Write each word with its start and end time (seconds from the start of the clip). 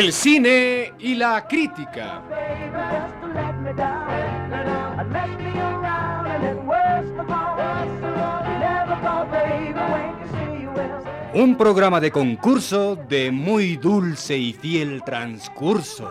El 0.00 0.14
cine 0.14 0.94
y 0.98 1.14
la 1.14 1.46
crítica. 1.46 2.22
Un 11.34 11.54
programa 11.54 12.00
de 12.00 12.10
concurso 12.10 12.96
de 12.96 13.30
muy 13.30 13.76
dulce 13.76 14.38
y 14.38 14.54
fiel 14.54 15.02
transcurso. 15.04 16.10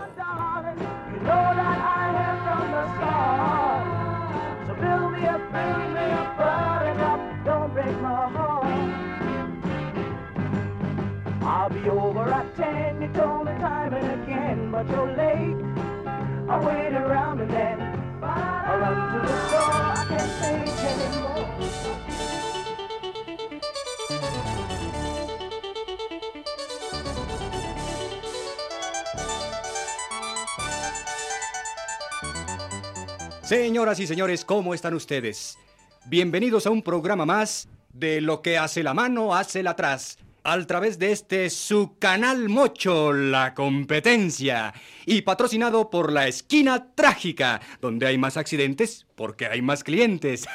Señoras 33.49 33.99
y 33.99 34.05
señores, 34.05 34.45
¿cómo 34.45 34.75
están 34.75 34.93
ustedes? 34.93 35.57
Bienvenidos 36.05 36.67
a 36.67 36.69
un 36.69 36.83
programa 36.83 37.25
más 37.25 37.67
de 37.91 38.21
Lo 38.21 38.43
que 38.43 38.59
hace 38.59 38.83
la 38.83 38.93
mano, 38.93 39.33
hace 39.33 39.63
la 39.63 39.71
atrás. 39.71 40.19
A 40.43 40.63
través 40.67 40.99
de 40.99 41.11
este 41.11 41.49
su 41.49 41.97
canal 41.97 42.47
Mocho, 42.47 43.11
la 43.11 43.55
competencia. 43.55 44.71
Y 45.03 45.23
patrocinado 45.23 45.89
por 45.89 46.11
la 46.11 46.27
esquina 46.27 46.93
trágica, 46.93 47.59
donde 47.81 48.05
hay 48.05 48.19
más 48.19 48.37
accidentes 48.37 49.07
porque 49.15 49.47
hay 49.47 49.63
más 49.63 49.83
clientes. 49.83 50.45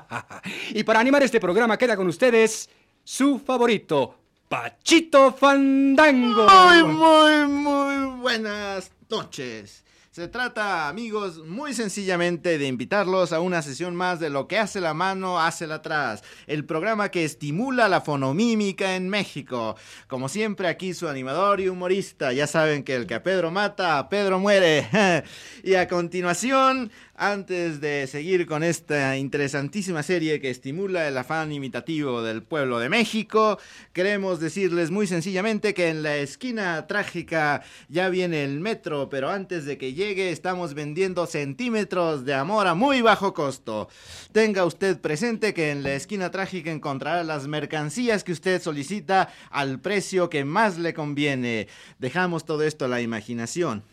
y 0.70 0.82
para 0.82 0.98
animar 0.98 1.22
este 1.22 1.38
programa 1.38 1.78
queda 1.78 1.96
con 1.96 2.08
ustedes 2.08 2.68
su 3.04 3.38
favorito, 3.38 4.18
Pachito 4.48 5.32
Fandango. 5.32 6.48
Muy, 6.48 6.92
muy, 6.92 7.46
muy 7.46 8.20
buenas 8.20 8.90
noches. 9.08 9.84
Se 10.12 10.28
trata, 10.28 10.90
amigos, 10.90 11.38
muy 11.38 11.72
sencillamente 11.72 12.58
de 12.58 12.66
invitarlos 12.66 13.32
a 13.32 13.40
una 13.40 13.62
sesión 13.62 13.96
más 13.96 14.20
de 14.20 14.28
Lo 14.28 14.46
que 14.46 14.58
hace 14.58 14.78
la 14.78 14.92
mano, 14.92 15.40
hace 15.40 15.66
la 15.66 15.76
atrás, 15.76 16.22
el 16.46 16.66
programa 16.66 17.10
que 17.10 17.24
estimula 17.24 17.88
la 17.88 18.02
fonomímica 18.02 18.94
en 18.94 19.08
México. 19.08 19.74
Como 20.08 20.28
siempre, 20.28 20.68
aquí 20.68 20.92
su 20.92 21.08
animador 21.08 21.62
y 21.62 21.70
humorista. 21.70 22.30
Ya 22.34 22.46
saben 22.46 22.82
que 22.82 22.94
el 22.94 23.06
que 23.06 23.14
a 23.14 23.22
Pedro 23.22 23.50
mata, 23.50 23.98
a 23.98 24.10
Pedro 24.10 24.38
muere. 24.38 24.86
y 25.64 25.76
a 25.76 25.88
continuación, 25.88 26.92
antes 27.14 27.80
de 27.80 28.06
seguir 28.06 28.44
con 28.46 28.62
esta 28.64 29.16
interesantísima 29.16 30.02
serie 30.02 30.40
que 30.40 30.50
estimula 30.50 31.08
el 31.08 31.16
afán 31.16 31.52
imitativo 31.52 32.20
del 32.22 32.42
pueblo 32.42 32.78
de 32.80 32.90
México, 32.90 33.58
queremos 33.94 34.40
decirles 34.40 34.90
muy 34.90 35.06
sencillamente 35.06 35.72
que 35.72 35.88
en 35.88 36.02
la 36.02 36.16
esquina 36.16 36.86
trágica 36.86 37.62
ya 37.88 38.10
viene 38.10 38.44
el 38.44 38.60
metro, 38.60 39.08
pero 39.08 39.30
antes 39.30 39.64
de 39.64 39.78
que 39.78 39.94
llegue 39.94 40.01
estamos 40.10 40.74
vendiendo 40.74 41.26
centímetros 41.26 42.24
de 42.24 42.34
amor 42.34 42.66
a 42.66 42.74
muy 42.74 43.02
bajo 43.02 43.32
costo. 43.32 43.88
Tenga 44.32 44.64
usted 44.64 45.00
presente 45.00 45.54
que 45.54 45.70
en 45.70 45.82
la 45.82 45.94
esquina 45.94 46.30
trágica 46.30 46.72
encontrará 46.72 47.22
las 47.22 47.46
mercancías 47.46 48.24
que 48.24 48.32
usted 48.32 48.60
solicita 48.60 49.32
al 49.50 49.80
precio 49.80 50.28
que 50.28 50.44
más 50.44 50.76
le 50.78 50.92
conviene. 50.92 51.68
Dejamos 51.98 52.44
todo 52.44 52.62
esto 52.64 52.84
a 52.84 52.88
la 52.88 53.00
imaginación. 53.00 53.84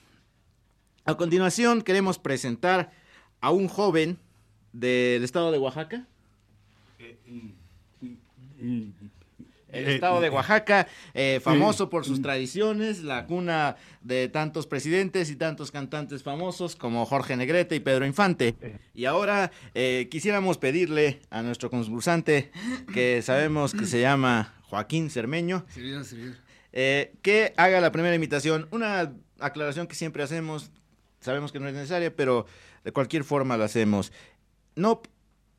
A 1.06 1.16
continuación 1.16 1.84
queremos 1.84 2.18
presentar 2.18 2.92
a 3.40 3.52
un 3.52 3.68
joven 3.68 4.18
del 4.74 5.24
estado 5.24 5.52
de 5.52 5.60
Oaxaca. 5.60 6.08
El 9.72 9.88
estado 9.88 10.20
de 10.22 10.30
Oaxaca, 10.30 10.88
eh, 11.14 11.40
famoso 11.44 11.90
por 11.90 12.06
sus 12.06 12.22
tradiciones, 12.22 13.04
la 13.04 13.26
cuna 13.26 13.76
de 14.02 14.28
tantos 14.28 14.66
presidentes 14.68 15.30
y 15.30 15.36
tantos 15.36 15.72
cantantes 15.72 16.24
famosos 16.24 16.76
como 16.76 17.06
Jorge 17.06 17.36
Negrete 17.36 17.76
y 17.76 17.80
Pedro 17.80 18.06
Infante. 18.06 18.56
Y 18.94 19.06
ahora 19.06 19.52
eh, 19.76 20.08
quisiéramos 20.10 20.58
pedirle 20.58 21.22
a 21.30 21.42
nuestro 21.42 21.70
concursante, 21.70 22.52
que 22.94 23.22
sabemos 23.22 23.74
que 23.74 23.86
se 23.86 24.02
llama 24.02 24.54
Joaquín 24.64 25.10
Cermeño, 25.10 25.66
Servidor, 25.70 26.06
servidor. 26.06 26.36
eh, 26.74 27.14
que 27.22 27.54
haga 27.58 27.80
la 27.82 27.92
primera 27.92 28.16
imitación. 28.16 28.68
Una 28.72 29.14
aclaración 29.40 29.88
que 29.88 29.96
siempre 29.96 30.24
hacemos, 30.24 30.72
sabemos 31.20 31.52
que 31.52 31.60
no 31.60 31.68
es 31.68 31.74
necesaria, 31.74 32.16
pero 32.16 32.46
de 32.84 32.92
cualquier 32.92 33.24
forma 33.24 33.58
la 33.58 33.66
hacemos. 33.66 34.12
No 34.76 35.02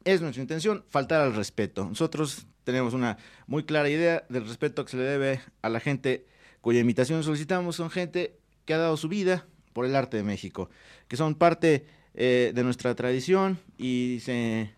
es 0.04 0.20
nuestra 0.20 0.40
intención 0.42 0.84
faltar 0.88 1.20
al 1.20 1.34
respeto. 1.34 1.84
Nosotros 1.84 2.46
tenemos 2.70 2.94
una 2.94 3.18
muy 3.46 3.64
clara 3.64 3.88
idea 3.88 4.24
del 4.28 4.46
respeto 4.46 4.84
que 4.84 4.90
se 4.90 4.96
le 4.96 5.04
debe 5.04 5.40
a 5.62 5.68
la 5.68 5.80
gente 5.80 6.26
cuya 6.60 6.80
imitación 6.80 7.22
solicitamos. 7.22 7.76
Son 7.76 7.90
gente 7.90 8.36
que 8.64 8.74
ha 8.74 8.78
dado 8.78 8.96
su 8.96 9.08
vida 9.08 9.46
por 9.72 9.86
el 9.86 9.96
arte 9.96 10.16
de 10.16 10.22
México, 10.22 10.70
que 11.08 11.16
son 11.16 11.34
parte 11.34 11.86
eh, 12.14 12.52
de 12.54 12.64
nuestra 12.64 12.94
tradición 12.94 13.58
y 13.78 14.18
se, 14.22 14.70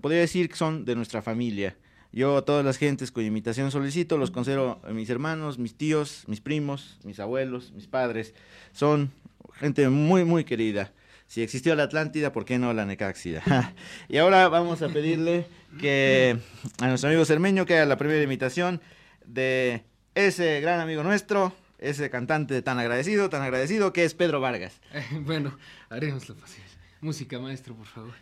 podría 0.00 0.20
decir 0.20 0.48
que 0.48 0.56
son 0.56 0.84
de 0.84 0.94
nuestra 0.94 1.22
familia. 1.22 1.76
Yo 2.12 2.36
a 2.36 2.44
todas 2.44 2.64
las 2.64 2.78
gentes 2.78 3.10
cuya 3.10 3.26
imitación 3.26 3.70
solicito 3.70 4.18
los 4.18 4.30
considero 4.30 4.80
mis 4.92 5.10
hermanos, 5.10 5.58
mis 5.58 5.74
tíos, 5.74 6.24
mis 6.28 6.40
primos, 6.40 6.98
mis 7.04 7.18
abuelos, 7.18 7.72
mis 7.72 7.88
padres. 7.88 8.34
Son 8.72 9.10
gente 9.54 9.88
muy, 9.88 10.24
muy 10.24 10.44
querida. 10.44 10.92
Si 11.34 11.42
existió 11.42 11.74
la 11.74 11.82
Atlántida, 11.82 12.30
¿por 12.30 12.44
qué 12.44 12.60
no 12.60 12.72
la 12.72 12.86
Necaxida? 12.86 13.42
y 14.08 14.18
ahora 14.18 14.48
vamos 14.48 14.82
a 14.82 14.88
pedirle 14.90 15.48
que 15.80 16.38
a 16.78 16.86
nuestro 16.86 17.10
amigo 17.10 17.24
Cermeño 17.24 17.66
que 17.66 17.74
haga 17.74 17.86
la 17.86 17.96
primera 17.96 18.22
imitación 18.22 18.80
de 19.26 19.82
ese 20.14 20.60
gran 20.60 20.78
amigo 20.78 21.02
nuestro, 21.02 21.52
ese 21.80 22.08
cantante 22.08 22.62
tan 22.62 22.78
agradecido, 22.78 23.30
tan 23.30 23.42
agradecido, 23.42 23.92
que 23.92 24.04
es 24.04 24.14
Pedro 24.14 24.40
Vargas. 24.40 24.80
bueno, 25.22 25.58
haremos 25.90 26.28
lo 26.28 26.36
posible. 26.36 26.68
Música, 27.00 27.40
maestro, 27.40 27.74
por 27.74 27.86
favor. 27.86 28.14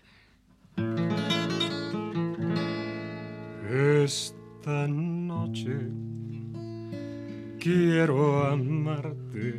Esta 3.71 4.89
noche 4.89 5.77
quiero 7.61 8.47
amarte 8.47 9.55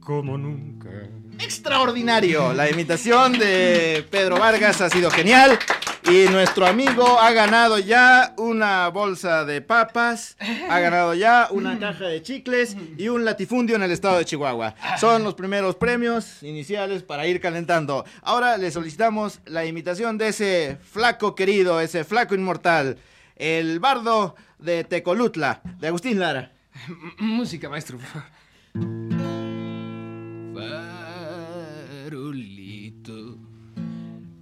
como 0.00 0.38
nunca. 0.38 0.90
Extraordinario. 1.38 2.52
La 2.52 2.68
imitación 2.70 3.32
de 3.38 4.06
Pedro 4.10 4.38
Vargas 4.38 4.80
ha 4.80 4.90
sido 4.90 5.10
genial. 5.10 5.58
Y 6.10 6.26
nuestro 6.30 6.66
amigo 6.66 7.18
ha 7.18 7.32
ganado 7.32 7.78
ya 7.78 8.34
una 8.36 8.88
bolsa 8.88 9.46
de 9.46 9.62
papas, 9.62 10.36
ha 10.68 10.78
ganado 10.78 11.14
ya 11.14 11.48
una 11.50 11.78
caja 11.78 12.04
de 12.04 12.20
chicles 12.22 12.76
y 12.98 13.08
un 13.08 13.24
latifundio 13.24 13.76
en 13.76 13.82
el 13.84 13.90
estado 13.90 14.18
de 14.18 14.26
Chihuahua. 14.26 14.74
Son 15.00 15.24
los 15.24 15.32
primeros 15.32 15.76
premios 15.76 16.42
iniciales 16.42 17.02
para 17.02 17.26
ir 17.26 17.40
calentando. 17.40 18.04
Ahora 18.20 18.58
le 18.58 18.70
solicitamos 18.70 19.40
la 19.46 19.64
imitación 19.64 20.18
de 20.18 20.28
ese 20.28 20.76
flaco 20.92 21.34
querido, 21.34 21.80
ese 21.80 22.04
flaco 22.04 22.34
inmortal, 22.34 22.98
el 23.36 23.80
bardo 23.80 24.36
de 24.58 24.84
Tecolutla, 24.84 25.62
de 25.78 25.86
Agustín 25.88 26.18
Lara. 26.20 26.52
M- 26.86 27.14
música, 27.18 27.70
maestro, 27.70 27.96
por 27.96 28.06
favor. 28.06 28.28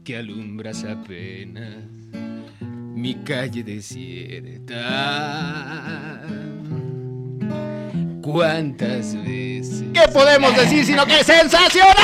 Que 0.04 0.16
alumbras 0.16 0.84
apenas 0.84 1.84
mi 2.60 3.14
calle 3.24 3.62
desierta. 3.62 4.72
¿Cuántas 8.20 9.14
veces? 9.24 9.84
¿Qué 9.92 10.02
podemos 10.12 10.56
decir 10.56 10.84
sino 10.84 11.06
que 11.06 11.20
es 11.20 11.26
sensacional? 11.26 11.94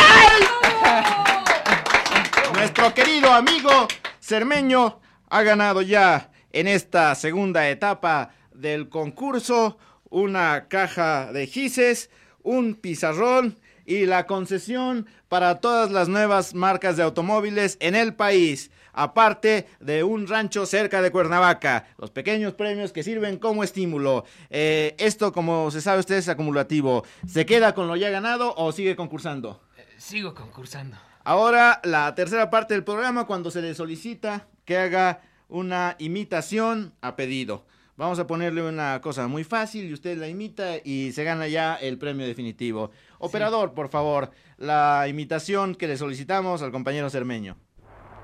Nuestro 2.54 2.94
querido 2.94 3.32
amigo 3.32 3.88
Cermeño 4.20 5.00
ha 5.28 5.42
ganado 5.42 5.82
ya 5.82 6.30
en 6.52 6.68
esta 6.68 7.14
segunda 7.14 7.68
etapa 7.68 8.30
del 8.52 8.88
concurso 8.88 9.78
una 10.10 10.68
caja 10.68 11.32
de 11.32 11.46
gises, 11.46 12.10
un 12.42 12.74
pizarrón 12.74 13.58
y 13.88 14.04
la 14.04 14.26
concesión 14.26 15.06
para 15.28 15.60
todas 15.60 15.90
las 15.90 16.08
nuevas 16.08 16.54
marcas 16.54 16.98
de 16.98 17.02
automóviles 17.02 17.78
en 17.80 17.96
el 17.96 18.14
país, 18.14 18.70
aparte 18.92 19.66
de 19.80 20.04
un 20.04 20.26
rancho 20.28 20.66
cerca 20.66 21.00
de 21.00 21.10
Cuernavaca. 21.10 21.86
Los 21.96 22.10
pequeños 22.10 22.52
premios 22.52 22.92
que 22.92 23.02
sirven 23.02 23.38
como 23.38 23.64
estímulo. 23.64 24.26
Eh, 24.50 24.94
esto, 24.98 25.32
como 25.32 25.70
se 25.70 25.80
sabe 25.80 26.00
usted, 26.00 26.16
es 26.16 26.28
acumulativo. 26.28 27.02
¿Se 27.26 27.46
queda 27.46 27.74
con 27.74 27.88
lo 27.88 27.96
ya 27.96 28.10
ganado 28.10 28.54
o 28.58 28.72
sigue 28.72 28.94
concursando? 28.94 29.62
Sigo 29.96 30.34
concursando. 30.34 30.98
Ahora, 31.24 31.80
la 31.82 32.14
tercera 32.14 32.50
parte 32.50 32.74
del 32.74 32.84
programa, 32.84 33.26
cuando 33.26 33.50
se 33.50 33.62
le 33.62 33.74
solicita 33.74 34.48
que 34.66 34.76
haga 34.76 35.22
una 35.48 35.96
imitación 35.98 36.92
a 37.00 37.16
pedido. 37.16 37.64
Vamos 37.98 38.20
a 38.20 38.28
ponerle 38.28 38.62
una 38.62 39.00
cosa 39.00 39.26
muy 39.26 39.42
fácil 39.42 39.90
y 39.90 39.92
usted 39.92 40.16
la 40.18 40.28
imita 40.28 40.76
y 40.84 41.10
se 41.10 41.24
gana 41.24 41.48
ya 41.48 41.74
el 41.74 41.98
premio 41.98 42.28
definitivo. 42.28 42.92
Operador, 43.18 43.74
por 43.74 43.88
favor, 43.88 44.30
la 44.56 45.08
imitación 45.08 45.74
que 45.74 45.88
le 45.88 45.96
solicitamos 45.96 46.62
al 46.62 46.70
compañero 46.70 47.10
Cermeño. 47.10 47.56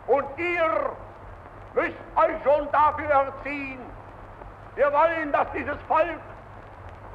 Und 0.07 0.27
ihr 0.39 0.71
müsst 1.75 1.99
euch 2.15 2.43
schon 2.45 2.71
dafür 2.71 3.11
erziehen. 3.11 3.81
Wir 4.77 4.93
wollen, 4.93 5.33
dass 5.33 5.49
dieses 5.53 5.83
Volk 5.89 6.21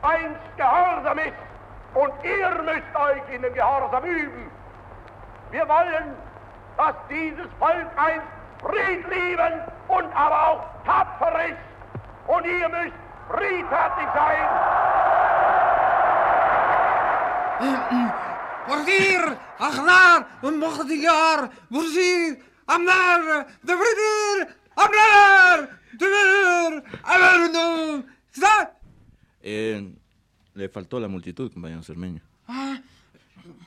einst 0.01 0.57
gehorsam 0.57 1.17
ist 1.19 1.39
und 1.95 2.11
ihr 2.25 2.61
müsst 2.63 2.93
euch 2.93 3.35
in 3.35 3.41
den 3.41 3.53
Gehorsam 3.53 4.03
üben. 4.03 4.51
Wir 5.51 5.65
wollen, 5.65 6.13
dass 6.75 6.95
dieses 7.09 7.47
Volk 7.57 7.87
einst 7.95 8.27
friedliebend 8.59 9.63
und 9.87 10.13
aber 10.13 10.49
auch 10.49 10.83
tapfer 10.83 11.47
ist 11.47 11.68
und 12.33 12.45
ihr 12.45 12.69
müsst 12.69 12.95
friedfertig 13.29 14.07
sein. 14.15 14.69
Akhdar, 19.59 20.39
Mokhtiar, 20.41 21.51
Wazir, 21.69 22.39
Amnar, 22.65 23.45
Devridir, 23.61 24.55
Amnar, 24.75 25.79
Devir, 25.99 26.83
Averno, 27.03 28.05
¿Está? 28.33 28.79
Eh, 29.41 29.93
le 30.53 30.69
faltó 30.69 30.99
la 30.99 31.09
multitud, 31.09 31.51
compañero 31.51 31.83
Cermeño. 31.83 32.21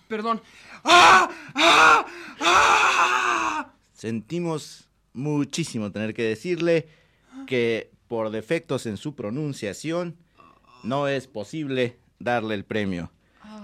Perdón. 0.09 0.41
¡Ah! 0.83 1.29
¡Ah! 1.55 2.07
¡Ah! 2.41 3.73
Sentimos 3.93 4.89
muchísimo 5.13 5.93
tener 5.93 6.15
que 6.15 6.23
decirle 6.23 6.89
que 7.47 7.91
por 8.13 8.29
defectos 8.29 8.85
en 8.85 8.99
su 8.99 9.15
pronunciación 9.15 10.19
no 10.83 11.09
es 11.09 11.27
posible 11.27 11.97
darle 12.19 12.55
el 12.55 12.63
premio. 12.63 13.11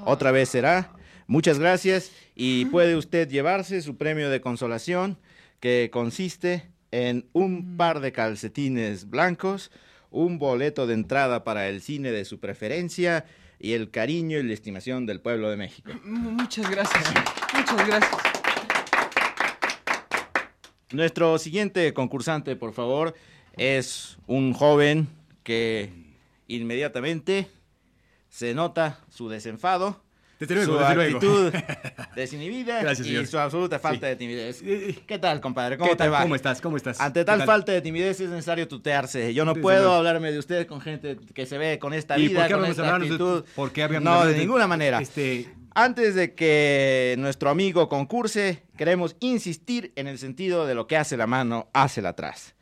Otra 0.07 0.31
vez 0.31 0.49
será. 0.49 0.91
Muchas 1.27 1.59
gracias 1.59 2.13
y 2.35 2.65
puede 2.65 2.97
usted 2.97 3.29
llevarse 3.29 3.83
su 3.83 3.99
premio 3.99 4.31
de 4.31 4.41
consolación 4.41 5.19
que 5.61 5.91
consiste 5.93 6.71
en 6.93 7.29
un 7.35 7.77
par 7.77 8.01
de 8.01 8.13
calcetines 8.13 9.11
blancos, 9.11 9.71
un 10.11 10.39
boleto 10.39 10.87
de 10.87 10.95
entrada 10.95 11.45
para 11.45 11.69
el 11.69 11.83
cine 11.83 12.11
de 12.11 12.25
su 12.25 12.41
preferencia 12.41 13.27
y 13.59 13.75
el 13.75 13.91
cariño 13.91 14.39
y 14.39 14.45
la 14.45 14.55
estimación 14.55 15.05
del 15.05 15.21
pueblo 15.21 15.51
de 15.51 15.59
México. 15.59 15.93
Muchas 16.05 16.71
gracias. 16.71 17.05
Muchas 17.55 17.87
gracias. 17.87 18.17
Nuestro 20.91 21.37
siguiente 21.37 21.93
concursante, 21.93 22.57
por 22.57 22.73
favor, 22.73 23.15
es 23.59 24.17
un 24.27 24.53
joven 24.53 25.09
que 25.43 25.91
inmediatamente 26.47 27.49
se 28.29 28.55
nota 28.55 29.01
su 29.09 29.29
desenfado, 29.29 30.03
Desde 30.39 30.55
luego, 30.55 30.73
su 30.75 30.79
desde 30.79 30.95
luego. 30.95 31.17
actitud 31.17 31.53
desinhibida 32.17 32.81
Gracias, 32.83 33.07
y 33.07 33.11
señor. 33.11 33.27
su 33.27 33.39
absoluta 33.39 33.79
falta 33.79 34.07
Sí. 34.07 34.11
de 34.11 34.17
timidez. 34.17 34.63
Eh, 34.63 34.99
¿Qué 35.07 35.19
tal, 35.19 35.41
compadre? 35.41 35.77
¿Cómo 35.79 35.91
¿Qué 35.91 35.97
te 35.97 36.05
tal? 36.05 36.13
va? 36.13 36.23
¿Cómo 36.23 36.35
estás? 36.37 36.61
¿Cómo 36.61 36.77
estás? 36.77 37.01
Ante 37.01 37.21
¿Qué 37.21 37.25
tal 37.25 37.39
tal? 37.39 37.47
falta 37.47 37.73
de 37.73 37.81
timidez 37.81 38.21
es 38.21 38.31
necesario 38.31 38.69
tutearse. 38.69 39.35
Yo 39.35 39.45
no 39.45 39.53
Desde 39.53 39.63
puedo 39.63 39.81
luego. 39.81 39.95
hablarme 39.95 40.31
de 40.31 40.39
usted 40.39 40.67
con 40.67 40.81
gente 40.81 41.17
que 41.35 41.47
se 41.47 41.59
ve 41.59 41.79
con 41.79 41.93
esta 41.95 42.19
¿Y 42.19 42.29
vida, 42.29 42.41
por 42.41 42.49
qué 42.49 42.55
con 42.55 42.65
esta 42.67 42.83
hablarnos 42.83 43.09
de- 43.09 43.15
actitud. 43.15 43.45
por 43.57 43.73
qué 43.73 43.89
no, 44.01 44.25
de- 44.27 44.39
ninguna 44.39 44.67
manera. 44.67 45.01
Este, 45.01 45.49
Antes 45.75 46.15
de 46.17 46.35
que 46.35 47.15
nuestro 47.19 47.51
amigo 47.51 47.89
concurse, 47.89 48.63
queremos 48.77 49.17
insistir 49.21 49.93
en 49.97 50.09
el 50.09 50.19
sentido 50.19 50.67
de 50.67 50.75
lo 50.75 50.87
que 50.89 50.97
hace 50.97 51.17
la 51.17 51.27
mano, 51.29 51.69
hace 51.73 52.03
la 52.03 52.09
atrás. 52.11 52.55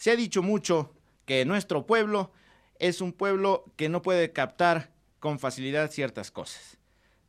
Se 0.00 0.10
ha 0.10 0.16
dicho 0.16 0.42
mucho 0.42 0.94
que 1.26 1.44
nuestro 1.44 1.84
pueblo 1.84 2.32
es 2.78 3.02
un 3.02 3.12
pueblo 3.12 3.66
que 3.76 3.90
no 3.90 4.00
puede 4.00 4.32
captar 4.32 4.94
con 5.18 5.38
facilidad 5.38 5.90
ciertas 5.90 6.30
cosas. 6.30 6.78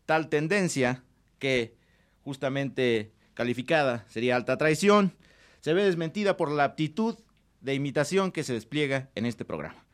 Tal 0.06 0.29
tendencia 0.29 1.03
que 1.38 1.75
justamente 2.23 3.12
calificada 3.33 4.06
sería 4.07 4.38
alta 4.38 4.57
traición, 4.57 5.18
se 5.59 5.73
ve 5.73 5.83
desmentida 5.83 6.38
por 6.38 6.50
la 6.50 6.63
aptitud 6.63 7.18
de 7.59 7.73
imitación 7.75 8.31
que 8.31 8.45
se 8.45 8.53
despliega 8.53 9.09
en 9.15 9.25
este 9.25 9.44
programa. 9.44 9.85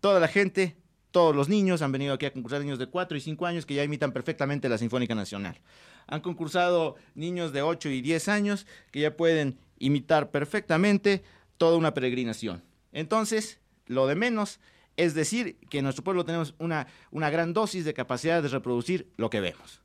Toda 0.00 0.18
la 0.18 0.28
gente, 0.28 0.78
todos 1.10 1.36
los 1.36 1.50
niños 1.50 1.82
han 1.82 1.92
venido 1.92 2.14
aquí 2.14 2.24
a 2.24 2.32
concursar, 2.32 2.62
niños 2.62 2.78
de 2.78 2.86
4 2.86 3.14
y 3.14 3.20
5 3.20 3.44
años 3.44 3.66
que 3.66 3.74
ya 3.74 3.84
imitan 3.84 4.12
perfectamente 4.12 4.70
la 4.70 4.78
Sinfónica 4.78 5.14
Nacional. 5.14 5.60
Han 6.06 6.22
concursado 6.22 6.96
niños 7.14 7.52
de 7.52 7.60
8 7.60 7.90
y 7.90 8.00
10 8.00 8.28
años 8.28 8.66
que 8.90 9.00
ya 9.00 9.18
pueden 9.18 9.58
imitar 9.78 10.30
perfectamente 10.30 11.22
toda 11.62 11.76
una 11.76 11.94
peregrinación. 11.94 12.64
Entonces, 12.90 13.60
lo 13.86 14.08
de 14.08 14.16
menos 14.16 14.58
es 14.96 15.14
decir 15.14 15.58
que 15.70 15.78
en 15.78 15.84
nuestro 15.84 16.02
pueblo 16.02 16.24
tenemos 16.24 16.56
una, 16.58 16.88
una 17.12 17.30
gran 17.30 17.52
dosis 17.52 17.84
de 17.84 17.94
capacidad 17.94 18.42
de 18.42 18.48
reproducir 18.48 19.12
lo 19.16 19.30
que 19.30 19.40
vemos. 19.40 19.80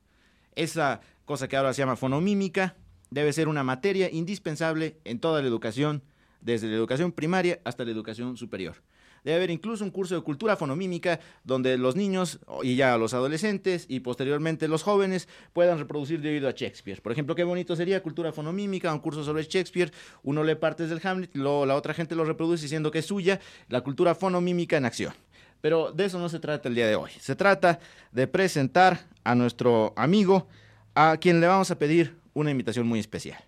Esa 0.56 1.02
cosa 1.24 1.46
que 1.46 1.56
ahora 1.56 1.72
se 1.72 1.82
llama 1.82 1.94
fonomímica 1.94 2.74
debe 3.10 3.32
ser 3.32 3.46
una 3.46 3.62
materia 3.62 4.10
indispensable 4.10 4.98
en 5.04 5.20
toda 5.20 5.40
la 5.40 5.46
educación, 5.46 6.02
desde 6.40 6.66
la 6.66 6.74
educación 6.74 7.12
primaria 7.12 7.60
hasta 7.62 7.84
la 7.84 7.92
educación 7.92 8.36
superior. 8.36 8.82
Debe 9.24 9.36
haber 9.36 9.50
incluso 9.50 9.84
un 9.84 9.90
curso 9.90 10.14
de 10.14 10.20
cultura 10.22 10.56
fonomímica 10.56 11.20
donde 11.44 11.76
los 11.78 11.96
niños 11.96 12.40
y 12.62 12.76
ya 12.76 12.96
los 12.98 13.14
adolescentes 13.14 13.86
y 13.88 14.00
posteriormente 14.00 14.68
los 14.68 14.82
jóvenes 14.82 15.28
puedan 15.52 15.78
reproducir 15.78 16.20
debido 16.20 16.48
a 16.48 16.52
Shakespeare. 16.52 17.00
Por 17.02 17.12
ejemplo, 17.12 17.34
qué 17.34 17.44
bonito 17.44 17.76
sería 17.76 18.02
cultura 18.02 18.32
fonomímica, 18.32 18.92
un 18.92 19.00
curso 19.00 19.24
sobre 19.24 19.44
Shakespeare, 19.44 19.92
uno 20.22 20.44
lee 20.44 20.54
partes 20.54 20.90
del 20.90 21.00
Hamlet, 21.02 21.34
la 21.34 21.74
otra 21.74 21.94
gente 21.94 22.14
lo 22.14 22.24
reproduce 22.24 22.62
diciendo 22.62 22.90
que 22.90 23.00
es 23.00 23.06
suya, 23.06 23.40
la 23.68 23.80
cultura 23.80 24.14
fonomímica 24.14 24.76
en 24.76 24.84
acción. 24.84 25.12
Pero 25.60 25.92
de 25.92 26.04
eso 26.04 26.18
no 26.18 26.28
se 26.28 26.38
trata 26.38 26.68
el 26.68 26.74
día 26.74 26.86
de 26.86 26.94
hoy. 26.94 27.10
Se 27.20 27.34
trata 27.34 27.80
de 28.12 28.26
presentar 28.26 29.06
a 29.24 29.34
nuestro 29.34 29.92
amigo 29.96 30.46
a 30.94 31.16
quien 31.16 31.40
le 31.40 31.46
vamos 31.46 31.70
a 31.70 31.78
pedir 31.78 32.16
una 32.34 32.50
invitación 32.50 32.86
muy 32.86 33.00
especial. 33.00 33.38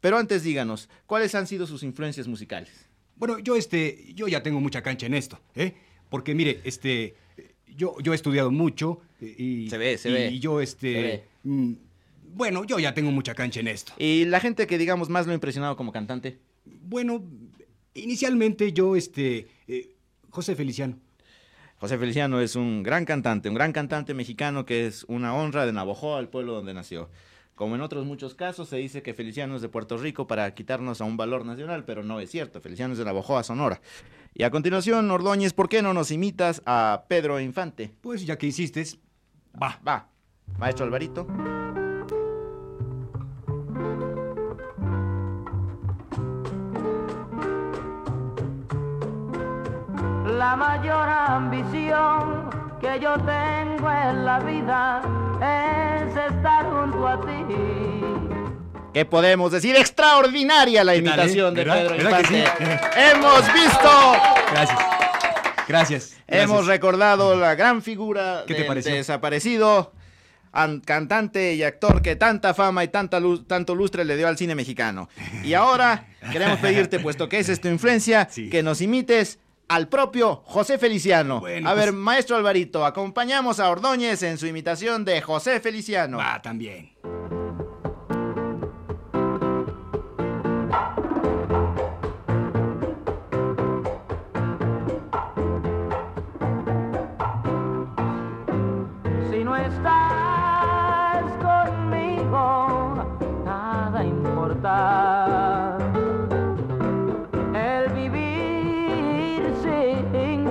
Pero 0.00 0.18
antes 0.18 0.42
díganos, 0.42 0.90
¿cuáles 1.06 1.34
han 1.34 1.46
sido 1.46 1.66
sus 1.66 1.82
influencias 1.82 2.28
musicales? 2.28 2.86
Bueno, 3.16 3.38
yo 3.38 3.56
este, 3.56 4.12
yo 4.14 4.28
ya 4.28 4.42
tengo 4.42 4.60
mucha 4.60 4.82
cancha 4.82 5.06
en 5.06 5.14
esto, 5.14 5.38
¿eh? 5.54 5.74
Porque 6.08 6.34
mire, 6.34 6.60
este, 6.64 7.14
yo, 7.76 7.96
yo 8.00 8.12
he 8.12 8.16
estudiado 8.16 8.50
mucho 8.50 9.00
y 9.20 9.68
Se 9.70 9.78
ve, 9.78 9.98
se 9.98 10.10
y 10.10 10.12
ve. 10.12 10.38
yo 10.38 10.58
Se 10.58 10.64
este, 10.64 11.24
mm, 11.44 11.72
bueno, 12.34 12.64
yo 12.64 12.78
ya 12.78 12.94
tengo 12.94 13.10
mucha 13.10 13.34
cancha 13.34 13.60
en 13.60 13.68
esto. 13.68 13.92
Y 13.98 14.24
la 14.24 14.40
gente 14.40 14.66
que 14.66 14.78
digamos 14.78 15.08
más 15.08 15.26
lo 15.26 15.32
ha 15.32 15.34
impresionado 15.34 15.76
como 15.76 15.92
cantante. 15.92 16.38
Bueno, 16.64 17.22
inicialmente 17.94 18.72
yo 18.72 18.96
este, 18.96 19.48
eh, 19.68 19.94
José 20.30 20.56
Feliciano. 20.56 20.98
José 21.78 21.98
Feliciano 21.98 22.40
es 22.40 22.56
un 22.56 22.82
gran 22.82 23.04
cantante, 23.04 23.48
un 23.48 23.54
gran 23.54 23.72
cantante 23.72 24.14
mexicano 24.14 24.64
que 24.64 24.86
es 24.86 25.04
una 25.04 25.34
honra 25.34 25.66
de 25.66 25.72
Navojoa, 25.72 26.18
el 26.20 26.28
pueblo 26.28 26.54
donde 26.54 26.74
nació. 26.74 27.08
Como 27.54 27.76
en 27.76 27.82
otros 27.82 28.04
muchos 28.04 28.34
casos, 28.34 28.68
se 28.68 28.76
dice 28.76 29.02
que 29.02 29.14
Feliciano 29.14 29.54
es 29.54 29.62
de 29.62 29.68
Puerto 29.68 29.96
Rico 29.96 30.26
para 30.26 30.52
quitarnos 30.54 31.00
a 31.00 31.04
un 31.04 31.16
valor 31.16 31.44
nacional, 31.44 31.84
pero 31.84 32.02
no 32.02 32.18
es 32.18 32.30
cierto. 32.30 32.60
Feliciano 32.60 32.92
es 32.92 32.98
de 32.98 33.04
Navojoa, 33.04 33.44
Sonora. 33.44 33.80
Y 34.34 34.42
a 34.42 34.50
continuación, 34.50 35.08
Ordóñez, 35.10 35.52
¿por 35.52 35.68
qué 35.68 35.80
no 35.80 35.94
nos 35.94 36.10
imitas 36.10 36.62
a 36.66 37.04
Pedro 37.08 37.38
Infante? 37.38 37.92
Pues 38.00 38.26
ya 38.26 38.36
que 38.36 38.46
insistes, 38.46 38.98
va. 39.60 39.80
Va, 39.86 40.08
maestro 40.58 40.84
Alvarito. 40.84 41.26
La 50.38 50.56
mayor 50.56 51.08
ambición 51.08 52.50
que 52.80 52.98
yo 53.00 53.14
tengo 53.18 53.90
en 53.90 54.24
la 54.24 54.38
vida 54.40 55.02
es 55.40 56.16
estar 56.16 56.64
junto 56.70 57.06
a 57.08 57.20
ti. 57.20 57.44
¿Qué 58.92 59.04
podemos 59.04 59.52
decir? 59.52 59.74
Extraordinaria 59.76 60.84
la 60.84 60.92
¿Qué 60.94 61.02
tal, 61.02 61.08
imitación 61.08 61.52
eh? 61.52 61.56
de 61.56 61.64
¿Verdad? 61.64 61.76
Pedro 61.82 61.96
¿Verdad 61.96 62.22
que 62.28 62.36
Infante. 62.38 62.78
sí? 62.78 63.00
Hemos 63.12 63.52
visto, 63.54 64.12
Gracias. 64.52 64.78
Gracias. 65.66 66.16
hemos 66.28 66.48
gracias. 66.48 66.66
recordado 66.66 67.36
la 67.36 67.54
gran 67.54 67.82
figura 67.82 68.44
¿Qué 68.46 68.54
te 68.54 68.64
desaparecido 68.90 69.92
an- 70.52 70.80
cantante 70.80 71.54
y 71.54 71.62
actor 71.62 72.02
que 72.02 72.16
tanta 72.16 72.54
fama 72.54 72.84
y 72.84 72.88
tanta 72.88 73.18
luz, 73.18 73.46
tanto 73.48 73.74
lustre 73.74 74.04
le 74.04 74.16
dio 74.16 74.28
al 74.28 74.36
cine 74.36 74.54
mexicano. 74.54 75.08
Y 75.42 75.54
ahora 75.54 76.06
queremos 76.30 76.58
pedirte, 76.60 77.00
puesto 77.00 77.28
que 77.28 77.38
esa 77.38 77.52
es 77.52 77.60
tu 77.60 77.68
influencia, 77.68 78.28
Sí. 78.30 78.50
que 78.50 78.62
nos 78.62 78.80
imites 78.80 79.38
al 79.68 79.88
propio 79.88 80.42
José 80.44 80.78
Feliciano. 80.78 81.40
Bueno, 81.40 81.68
a 81.68 81.74
ver, 81.74 81.90
pues- 81.90 81.94
maestro 81.94 82.36
Alvarito, 82.36 82.84
acompañamos 82.84 83.60
a 83.60 83.70
Ordóñez 83.70 84.22
en 84.22 84.38
su 84.38 84.46
imitación 84.46 85.04
de 85.04 85.20
José 85.20 85.60
Feliciano. 85.60 86.18
Va 86.18 86.40
también. 86.42 86.92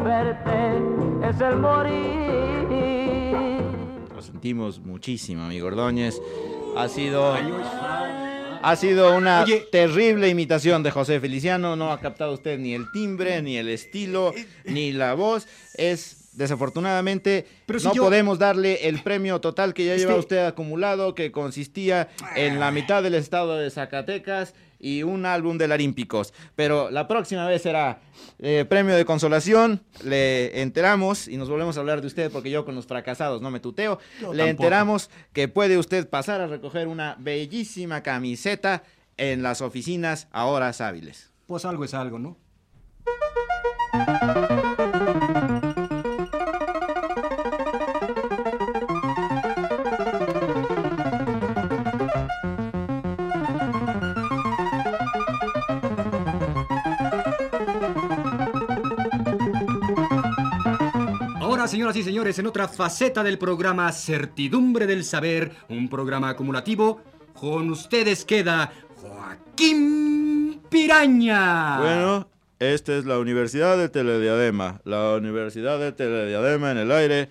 Importa. 0.08 0.74
El 0.74 0.82
vivir 0.84 0.94
sin 0.94 1.20
ver 1.24 1.30
es 1.30 1.42
el 1.42 1.56
morir. 1.58 2.64
Lo 4.16 4.22
sentimos 4.22 4.80
muchísimo, 4.80 5.44
amigo 5.44 5.68
Ordóñez. 5.68 6.20
Ha 6.78 6.88
sido... 6.88 7.36
Ha 8.66 8.78
sido 8.78 9.18
una 9.18 9.44
Oye. 9.44 9.68
terrible 9.74 10.30
imitación 10.30 10.84
de 10.84 10.92
José 10.92 11.20
Feliciano. 11.20 11.76
No 11.76 11.92
ha 11.92 12.00
captado 12.00 12.32
usted 12.34 12.58
ni 12.58 12.74
el 12.74 12.90
timbre, 12.94 13.42
ni 13.42 13.58
el 13.58 13.68
estilo, 13.68 14.34
ni 14.64 14.94
la 14.94 15.16
voz. 15.16 15.48
Es 15.76 16.30
desafortunadamente 16.38 17.46
Pero 17.66 17.80
si 17.80 17.88
no 17.88 17.94
yo- 17.94 18.04
podemos 18.04 18.40
darle 18.40 18.88
el 18.88 19.04
premio 19.04 19.42
total 19.42 19.74
que 19.74 19.84
ya 19.86 19.98
lleva 19.98 20.12
Este- 20.12 20.20
usted 20.22 20.46
acumulado, 20.46 21.14
que 21.14 21.34
consistía 21.34 22.08
en 22.38 22.58
la 22.62 22.72
mitad 22.72 23.04
del 23.04 23.16
estado 23.16 23.58
de 23.58 23.70
Zacatecas 23.70 24.54
y 24.84 25.02
un 25.02 25.26
álbum 25.26 25.58
de 25.58 25.68
Larímpicos. 25.68 26.34
Pero 26.56 26.92
la 26.92 27.08
próxima 27.08 27.48
vez 27.48 27.62
será 27.62 28.02
eh, 28.40 28.66
premio 28.68 28.96
de 28.96 29.06
consolación. 29.06 29.82
Le 30.04 30.62
enteramos 30.62 31.28
y 31.28 31.38
nos 31.38 31.50
volvemos 31.50 31.78
a 31.78 31.80
hablar 31.80 32.02
de 32.02 32.08
usted 32.08 32.30
porque 32.32 32.52
yo 32.52 32.66
con 32.66 32.76
los 32.76 32.86
fracasados 32.86 33.42
no 33.42 33.50
me 33.50 33.62
tuteo. 33.62 33.98
Le 34.34 34.50
enteramos 34.50 35.10
que 35.32 35.48
puede 35.48 35.78
usted 35.78 36.10
pasar 36.10 36.42
a 36.42 36.48
recoger 36.48 36.88
una 36.88 37.16
bellísima 37.18 38.04
camiseta 38.04 38.84
en 39.16 39.42
las 39.42 39.62
oficinas 39.62 40.28
a 40.32 40.46
horas 40.46 40.82
hábiles. 40.82 41.32
Pues 41.48 41.64
algo 41.64 41.86
es 41.86 41.94
algo, 41.94 42.20
¿no? 42.20 42.38
Señoras 61.68 61.96
y 61.96 62.04
señores, 62.04 62.38
en 62.40 62.46
otra 62.46 62.68
faceta 62.68 63.24
del 63.24 63.38
programa 63.38 63.90
Certidumbre 63.94 64.86
del 64.86 65.06
Saber, 65.06 65.54
un 65.70 65.88
programa 65.88 66.30
acumulativo, 66.30 67.02
con 67.34 67.72
ustedes 67.72 68.26
queda 68.26 68.74
Joaquín 68.98 70.62
Piraña. 70.70 71.80
Bueno, 71.80 72.28
esta 72.60 72.98
es 72.98 73.06
la 73.06 73.18
Universidad 73.18 73.78
de 73.78 73.88
Telediadema. 73.88 74.82
La 74.84 75.16
Universidad 75.16 75.80
de 75.80 75.94
Telediadema 75.94 76.72
en 76.72 76.80
el 76.80 76.92
aire, 76.92 77.30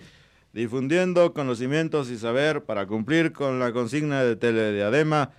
difundiendo 0.51 1.31
conocimientos 1.33 2.09
y 2.09 2.17
saber 2.17 2.63
para 2.63 2.87
cumplir 2.87 3.33
con 3.33 3.59
la 3.59 3.71
consigna 3.71 4.23
de 4.23 4.35
Telediadema 4.35 5.29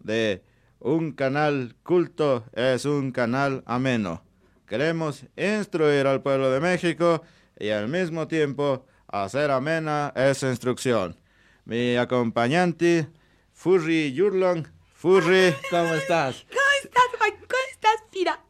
de 0.00 0.42
un 0.78 1.12
canal 1.12 1.74
culto 1.82 2.44
es 2.52 2.84
un 2.84 3.12
canal 3.12 3.62
ameno. 3.64 4.22
Queremos 4.66 5.24
instruir 5.36 6.06
al 6.06 6.20
pueblo 6.22 6.50
de 6.50 6.60
México 6.60 7.22
y 7.62 7.70
al 7.70 7.86
mismo 7.88 8.26
tiempo 8.26 8.84
hacer 9.06 9.52
amena 9.52 10.12
esa 10.16 10.48
instrucción. 10.48 11.16
Mi 11.64 11.94
acompañante, 11.94 13.06
Furry 13.52 14.12
Yurlong. 14.12 14.66
Furry, 14.94 15.54
¿cómo 15.70 15.94
estás? 15.94 16.44
¿Cómo 16.48 16.60
estás, 16.82 17.04
Juan? 17.16 17.30
¿Cómo 17.30 17.62
estás, 17.70 18.02
Pira? 18.10 18.44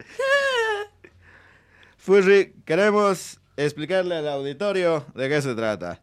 Furry, 1.97 2.55
queremos 2.65 3.39
explicarle 3.55 4.15
al 4.15 4.27
auditorio 4.29 5.05
de 5.13 5.29
qué 5.29 5.43
se 5.43 5.53
trata. 5.53 6.01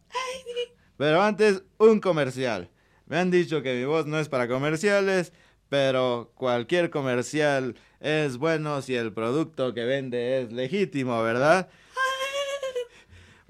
Pero 0.96 1.20
antes, 1.20 1.64
un 1.78 1.98
comercial. 1.98 2.70
Me 3.06 3.18
han 3.18 3.32
dicho 3.32 3.60
que 3.60 3.74
mi 3.74 3.86
voz 3.86 4.06
no 4.06 4.20
es 4.20 4.28
para 4.28 4.46
comerciales, 4.46 5.32
pero 5.68 6.30
cualquier 6.36 6.90
comercial 6.90 7.74
es 7.98 8.36
bueno 8.36 8.82
si 8.82 8.94
el 8.94 9.12
producto 9.12 9.74
que 9.74 9.84
vende 9.84 10.42
es 10.42 10.52
legítimo, 10.52 11.20
¿verdad? 11.24 11.68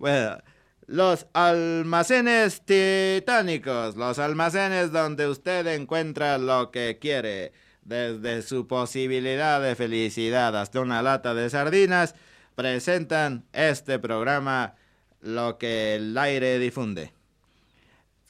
Bueno, 0.00 0.38
los 0.86 1.26
almacenes 1.34 2.62
titánicos, 2.62 3.96
los 3.96 4.18
almacenes 4.18 4.92
donde 4.92 5.28
usted 5.28 5.66
encuentra 5.66 6.38
lo 6.38 6.70
que 6.70 6.96
quiere, 6.98 7.52
desde 7.82 8.40
su 8.40 8.66
posibilidad 8.66 9.60
de 9.60 9.76
felicidad 9.76 10.56
hasta 10.56 10.80
una 10.80 11.02
lata 11.02 11.34
de 11.34 11.50
sardinas, 11.50 12.14
presentan 12.54 13.44
este 13.52 13.98
programa, 13.98 14.74
lo 15.20 15.58
que 15.58 15.96
el 15.96 16.16
aire 16.16 16.58
difunde. 16.58 17.12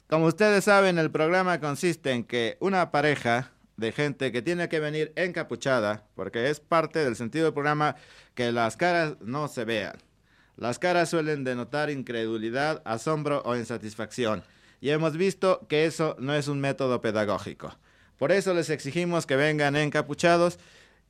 Como 0.09 0.25
ustedes 0.25 0.65
saben, 0.65 0.97
el 0.97 1.09
programa 1.09 1.61
consiste 1.61 2.11
en 2.11 2.25
que 2.25 2.57
una 2.59 2.91
pareja 2.91 3.53
de 3.77 3.93
gente 3.93 4.33
que 4.33 4.41
tiene 4.41 4.67
que 4.67 4.81
venir 4.81 5.13
encapuchada, 5.15 6.03
porque 6.15 6.49
es 6.49 6.59
parte 6.59 6.99
del 6.99 7.15
sentido 7.15 7.45
del 7.45 7.53
programa 7.53 7.95
que 8.35 8.51
las 8.51 8.75
caras 8.75 9.15
no 9.21 9.47
se 9.47 9.63
vean. 9.63 10.10
Las 10.57 10.79
caras 10.79 11.09
suelen 11.09 11.43
denotar 11.43 11.89
incredulidad, 11.89 12.81
asombro 12.85 13.41
o 13.45 13.55
insatisfacción, 13.55 14.43
y 14.79 14.89
hemos 14.89 15.17
visto 15.17 15.65
que 15.67 15.85
eso 15.85 16.15
no 16.19 16.33
es 16.33 16.47
un 16.47 16.59
método 16.59 17.01
pedagógico. 17.01 17.77
Por 18.17 18.31
eso 18.31 18.53
les 18.53 18.69
exigimos 18.69 19.25
que 19.25 19.35
vengan 19.35 19.75
encapuchados 19.75 20.59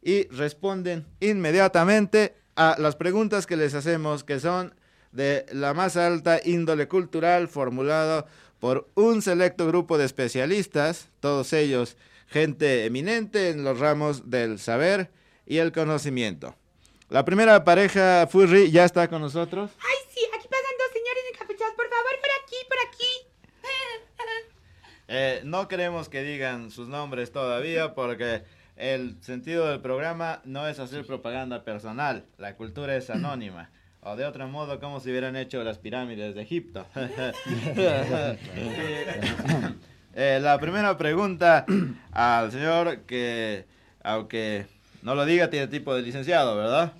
y 0.01 0.27
responden 0.29 1.05
inmediatamente 1.19 2.35
a 2.55 2.75
las 2.79 2.95
preguntas 2.95 3.45
que 3.45 3.57
les 3.57 3.73
hacemos, 3.73 4.23
que 4.23 4.39
son 4.39 4.73
de 5.11 5.45
la 5.51 5.73
más 5.73 5.97
alta 5.97 6.39
índole 6.43 6.87
cultural 6.87 7.47
formulado 7.47 8.25
por 8.59 8.89
un 8.95 9.21
selecto 9.21 9.67
grupo 9.67 9.97
de 9.97 10.05
especialistas, 10.05 11.09
todos 11.19 11.51
ellos 11.53 11.97
gente 12.31 12.85
eminente 12.85 13.49
en 13.49 13.63
los 13.65 13.79
ramos 13.79 14.29
del 14.29 14.57
saber 14.57 15.11
y 15.45 15.57
el 15.57 15.73
conocimiento. 15.73 16.55
La 17.11 17.25
primera 17.25 17.61
pareja, 17.65 18.25
Furry, 18.25 18.71
ya 18.71 18.85
está 18.85 19.09
con 19.09 19.19
nosotros. 19.21 19.69
Ay, 19.81 19.97
sí, 20.13 20.21
aquí 20.33 20.47
pasan 20.47 20.77
dos 20.79 20.93
señores 20.93 21.23
encapuchados. 21.33 21.73
Por 21.75 21.89
favor, 21.89 22.11
por 22.21 22.29
aquí, 22.41 22.55
por 22.69 22.77
aquí. 22.87 23.03
Eh, 25.13 25.41
no 25.43 25.67
queremos 25.67 26.07
que 26.07 26.23
digan 26.23 26.71
sus 26.71 26.87
nombres 26.87 27.33
todavía 27.33 27.95
porque 27.95 28.43
el 28.77 29.21
sentido 29.21 29.67
del 29.67 29.81
programa 29.81 30.39
no 30.45 30.69
es 30.69 30.79
hacer 30.79 31.05
propaganda 31.05 31.65
personal, 31.65 32.23
la 32.37 32.55
cultura 32.55 32.95
es 32.95 33.09
anónima. 33.09 33.71
O 33.99 34.15
de 34.15 34.23
otro 34.23 34.47
modo, 34.47 34.79
como 34.79 35.01
si 35.01 35.09
hubieran 35.09 35.35
hecho 35.35 35.65
las 35.65 35.79
pirámides 35.79 36.33
de 36.33 36.41
Egipto. 36.41 36.85
Eh, 40.13 40.39
la 40.41 40.59
primera 40.59 40.97
pregunta 40.97 41.65
al 42.11 42.51
señor 42.51 43.03
que, 43.03 43.65
aunque 44.03 44.67
no 45.03 45.15
lo 45.15 45.25
diga, 45.25 45.49
tiene 45.49 45.67
tipo 45.67 45.93
de 45.95 46.01
licenciado, 46.01 46.55
¿verdad? 46.57 46.93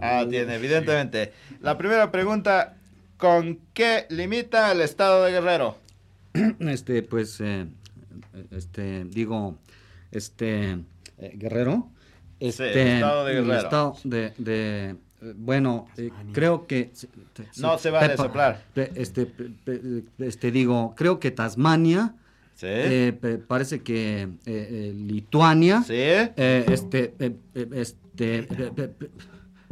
Ah, 0.00 0.24
tiene, 0.28 0.54
evidentemente. 0.54 1.32
La 1.60 1.76
primera 1.76 2.10
pregunta, 2.10 2.76
¿con 3.16 3.58
qué 3.74 4.06
limita 4.10 4.72
el 4.72 4.80
estado 4.80 5.24
de 5.24 5.32
Guerrero? 5.32 5.76
Este, 6.60 7.02
pues, 7.02 7.40
eh, 7.40 7.66
este, 8.50 9.04
digo, 9.04 9.56
este, 10.12 10.78
eh, 11.18 11.32
Guerrero. 11.34 11.88
Este, 12.40 12.70
el 12.82 12.88
estado 12.88 13.24
de 13.24 13.32
el 13.32 13.44
Guerrero. 13.44 13.62
estado 13.64 13.96
de, 14.04 14.32
de, 14.38 14.90
eh, 14.90 15.34
bueno, 15.36 15.88
eh, 15.96 16.10
creo 16.32 16.66
que... 16.66 16.92
No 17.56 17.76
se 17.78 17.90
vale 17.90 18.14
Pepa- 18.14 18.22
soplar. 18.22 18.62
pe- 18.74 18.92
Este, 18.94 19.26
este, 20.18 20.50
digo, 20.52 20.94
creo 20.96 21.18
que 21.18 21.30
Tasmania, 21.32 22.14
Sí. 22.60 22.66
eh, 22.68 23.38
parece 23.46 23.82
que 23.84 24.22
eh, 24.22 24.28
eh, 24.46 24.92
Lituania, 24.92 25.80
¿Sí? 25.86 25.92
eh, 25.94 26.64
este, 26.68 27.14
este, 27.72 28.48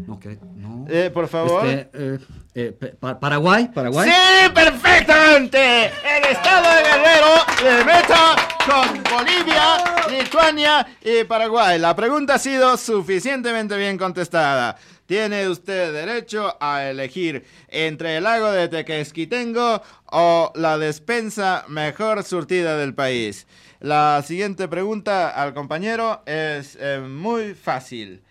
no, 0.07 0.21
que, 0.21 0.39
no. 0.55 0.85
Eh, 0.89 1.11
por 1.13 1.27
favor. 1.27 1.67
Este, 1.67 2.75
pa- 3.01 3.19
Paraguay, 3.19 3.69
Paraguay. 3.75 4.09
¡Sí, 4.09 4.51
perfectamente! 4.55 5.87
El 5.87 6.25
estado 6.31 6.65
de 6.77 6.83
Guerrero 6.83 7.35
le 7.65 7.85
meta 7.85 8.37
con 8.65 9.03
Bolivia, 9.19 10.19
Lituania 10.23 10.87
y 11.03 11.25
Paraguay. 11.25 11.79
La 11.81 11.97
pregunta 11.97 12.35
ha 12.35 12.39
sido 12.39 12.77
suficientemente 12.77 13.77
bien 13.77 13.99
contestada. 13.99 14.77
Tiene 15.07 15.49
usted 15.49 15.93
derecho 15.93 16.57
a 16.61 16.85
elegir 16.85 17.45
entre 17.69 18.17
el 18.17 18.25
lago 18.25 18.51
de 18.51 18.69
Tequesquitengo 18.69 19.81
o 20.07 20.53
la 20.57 20.79
despensa 20.79 21.65
mejor 21.69 22.25
surtida 22.25 22.77
del 22.77 22.93
país. 22.95 23.47
La 23.79 24.23
siguiente 24.27 24.67
pregunta 24.69 25.31
al 25.31 25.55
compañero 25.55 26.23
es 26.27 26.77
eh, 26.81 27.01
muy 27.01 27.55
fácil. 27.55 28.23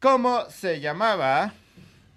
¿Cómo 0.00 0.44
se 0.50 0.80
llamaba? 0.80 1.54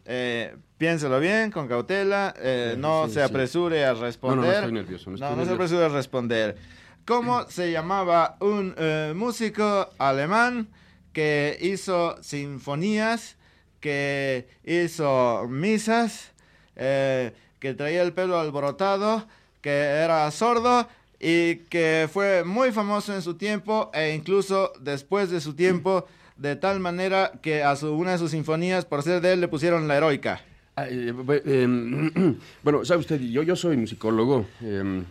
Eh, 0.05 0.55
piénselo 0.77 1.19
bien, 1.19 1.51
con 1.51 1.67
cautela. 1.67 2.33
eh, 2.37 2.75
no 2.77 3.05
sí, 3.07 3.13
se 3.13 3.19
sí. 3.19 3.25
apresure 3.25 3.85
a 3.85 3.93
responder. 3.93 4.37
No, 4.39 4.45
no, 4.45 4.51
no, 4.51 4.57
estoy 4.57 4.71
nervioso, 4.73 5.09
no 5.11 5.17
No, 5.17 5.25
estoy 5.25 5.29
no 5.29 5.29
se 5.29 5.37
nervioso. 5.37 5.53
apresure 5.53 5.85
a 5.85 5.89
responder. 5.89 6.57
¿Cómo 7.05 7.43
se 7.49 7.71
llamaba 7.71 8.35
un 8.41 8.73
eh, 8.77 9.13
músico 9.15 9.89
alemán 9.97 10.67
que 11.13 11.57
hizo 11.61 12.21
sinfonías, 12.23 13.37
que 13.83 14.47
hizo 14.63 15.45
misas, 15.49 16.31
eh, 16.77 17.33
que 17.59 17.73
traía 17.73 18.01
el 18.01 18.13
pelo 18.13 18.39
alborotado, 18.39 19.27
que 19.59 19.69
era 19.69 20.31
sordo 20.31 20.87
y 21.19 21.57
que 21.69 22.09
fue 22.11 22.45
muy 22.45 22.71
famoso 22.71 23.13
en 23.13 23.21
su 23.21 23.33
tiempo 23.33 23.91
e 23.93 24.13
incluso 24.15 24.71
después 24.79 25.29
de 25.29 25.41
su 25.41 25.53
tiempo, 25.53 26.07
de 26.37 26.55
tal 26.55 26.79
manera 26.79 27.33
que 27.41 27.61
a 27.61 27.75
su, 27.75 27.93
una 27.93 28.13
de 28.13 28.19
sus 28.19 28.31
sinfonías, 28.31 28.85
por 28.85 29.03
ser 29.03 29.19
de 29.19 29.33
él, 29.33 29.41
le 29.41 29.49
pusieron 29.49 29.85
la 29.89 29.97
heroica. 29.97 30.41
Ah, 30.77 30.87
eh, 30.89 31.13
em, 31.45 32.39
bueno, 32.63 32.85
sabe 32.85 33.01
usted, 33.01 33.19
yo, 33.19 33.43
yo 33.43 33.57
soy 33.57 33.75
musicólogo. 33.75 34.45
em, 34.61 35.03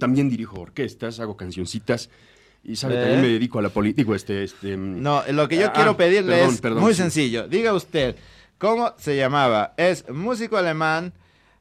también 0.00 0.28
dirijo 0.28 0.60
orquestas, 0.60 1.20
hago 1.20 1.36
cancioncitas. 1.36 2.10
Y 2.68 2.74
sabe, 2.76 2.94
¿Eh? 2.96 3.00
también 3.00 3.20
me 3.22 3.28
dedico 3.28 3.58
a 3.58 3.62
la 3.62 3.68
política. 3.68 4.14
Este, 4.14 4.42
este, 4.44 4.72
em, 4.72 5.00
No, 5.02 5.22
lo 5.30 5.48
que 5.48 5.56
yo 5.56 5.68
ah, 5.68 5.72
quiero 5.72 5.96
pedirle 5.96 6.36
perdón, 6.36 6.54
es 6.54 6.60
perdón, 6.60 6.82
muy 6.82 6.94
sí. 6.94 7.02
sencillo. 7.02 7.46
Diga 7.46 7.72
usted, 7.72 8.16
¿cómo 8.58 8.92
se 8.98 9.16
llamaba? 9.16 9.72
Es 9.76 10.08
músico 10.10 10.56
alemán 10.56 11.12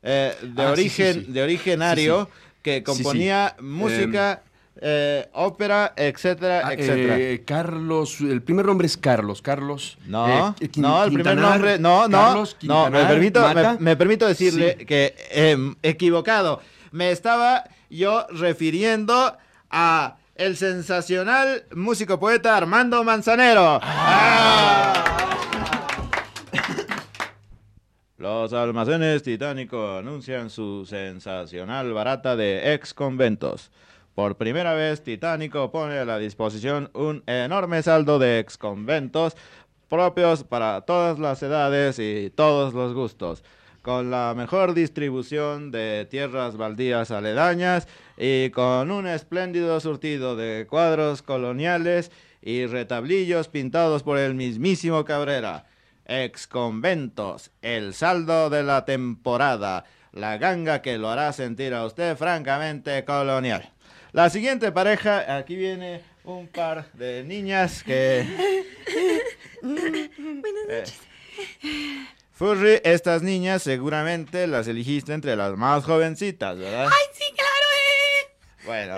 eh, 0.01 0.33
de, 0.41 0.63
Ah, 0.63 0.71
origen, 0.71 1.13
sí, 1.13 1.23
sí. 1.27 1.31
de 1.31 1.43
origen 1.43 1.81
ario 1.81 2.29
que 2.63 2.81
componía 2.83 3.55
música, 3.59 4.41
eh, 4.81 5.29
ópera, 5.33 5.93
etcétera, 5.95 6.63
ah, 6.65 6.73
etcétera. 6.73 7.19
eh, 7.19 7.43
Carlos, 7.45 8.19
el 8.21 8.41
primer 8.41 8.65
nombre 8.65 8.87
es 8.87 8.97
Carlos. 8.97 9.41
Carlos. 9.43 9.97
No, 10.07 10.55
eh, 10.59 10.69
no, 10.77 11.03
el 11.03 11.13
primer 11.13 11.37
nombre, 11.37 11.77
no, 11.79 12.07
no, 12.07 12.17
Carlos 12.17 12.57
no, 12.63 12.89
me 12.89 13.05
permito, 13.05 13.41
me, 13.79 13.95
permito 13.95 14.27
decirle 14.27 14.75
Sí. 14.79 14.85
que 14.85 15.15
em, 15.29 15.75
equivocado. 15.83 16.61
Me 16.91 17.11
estaba 17.11 17.63
yo 17.89 18.25
refiriendo 18.31 19.37
a 19.69 20.17
el 20.35 20.57
sensacional 20.57 21.63
músico 21.73 22.19
poeta 22.19 22.57
Armando 22.57 23.03
Manzanero. 23.03 23.79
Ah. 23.81 25.01
Los 28.17 28.53
almacenes 28.53 29.23
Titánico 29.23 29.97
anuncian 29.97 30.49
su 30.49 30.85
sensacional 30.85 31.93
barata 31.93 32.35
de 32.35 32.73
ex 32.73 32.93
conventos. 32.93 33.71
Por 34.13 34.37
primera 34.37 34.73
vez, 34.73 35.03
Titánico 35.03 35.71
pone 35.71 35.99
a 35.99 36.05
la 36.05 36.17
disposición 36.17 36.89
un 36.93 37.23
enorme 37.27 37.83
saldo 37.83 38.19
de 38.19 38.39
ex 38.39 38.57
conventos 38.57 39.35
propios 39.89 40.43
para 40.43 40.81
todas 40.81 41.19
las 41.19 41.43
edades 41.43 41.99
y 41.99 42.31
todos 42.33 42.73
los 42.73 42.93
gustos, 42.93 43.43
con 43.81 44.09
la 44.09 44.33
mejor 44.35 44.73
distribución 44.73 45.71
de 45.71 46.07
tierras 46.09 46.57
baldías 46.57 47.11
aledañas 47.11 47.87
y 48.17 48.49
con 48.51 48.91
un 48.91 49.07
espléndido 49.07 49.79
surtido 49.79 50.35
de 50.35 50.67
cuadros 50.67 51.21
coloniales 51.21 52.11
y 52.41 52.65
retablillos 52.65 53.47
pintados 53.47 54.03
por 54.03 54.17
el 54.17 54.35
mismísimo 54.35 55.03
Cabrera. 55.05 55.65
Ex 56.05 56.47
conventos, 56.47 57.51
el 57.61 57.93
saldo 57.93 58.49
de 58.49 58.63
la 58.63 58.85
temporada, 58.85 59.85
la 60.11 60.37
ganga 60.37 60.81
que 60.81 60.97
lo 60.97 61.09
hará 61.09 61.33
sentir 61.33 61.73
a 61.73 61.85
usted 61.85 62.15
francamente 62.15 63.03
colonial. 63.03 63.71
La 64.11 64.29
siguiente 64.29 64.71
pareja, 64.71 65.35
aquí 65.35 65.55
viene 65.55 66.01
un 66.23 66.47
par 66.47 66.91
de 66.93 67.23
niñas 67.23 67.83
que... 67.83 68.25
Buenas 69.61 70.09
Eh, 70.69 70.83
Furry, 72.31 72.81
estas 72.83 73.21
niñas 73.21 73.63
seguramente 73.63 74.45
las 74.47 74.67
elegiste 74.67 75.13
entre 75.13 75.35
las 75.35 75.55
más 75.57 75.83
jovencitas, 75.85 76.57
¿verdad? 76.57 76.87
¡Ay, 76.87 77.07
sí, 77.13 77.24
eh! 78.65 78.67
Bueno, 78.67 78.97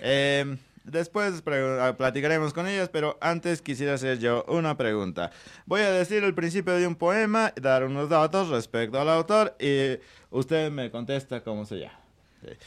em, 0.00 0.58
después 0.84 1.42
ah, 1.80 1.94
platicaremos 1.96 2.52
con 2.52 2.66
ellas, 2.66 2.88
pero 2.88 3.16
antes 3.20 3.62
quisiera 3.62 3.94
hacer 3.94 4.18
yo 4.18 4.44
una 4.48 4.76
pregunta. 4.76 5.30
Voy 5.66 5.80
a 5.82 5.90
decir 5.90 6.22
el 6.24 6.34
principio 6.34 6.74
de 6.74 6.86
un 6.86 6.94
poema, 6.94 7.52
dar 7.60 7.84
unos 7.84 8.08
datos 8.08 8.48
respecto 8.48 9.00
al 9.00 9.08
autor 9.08 9.56
y 9.58 9.98
usted 10.30 10.70
me 10.70 10.90
contesta 10.90 11.42
cómo 11.42 11.64
se 11.66 11.80
llama. 11.80 12.00
Sí. 12.42 12.50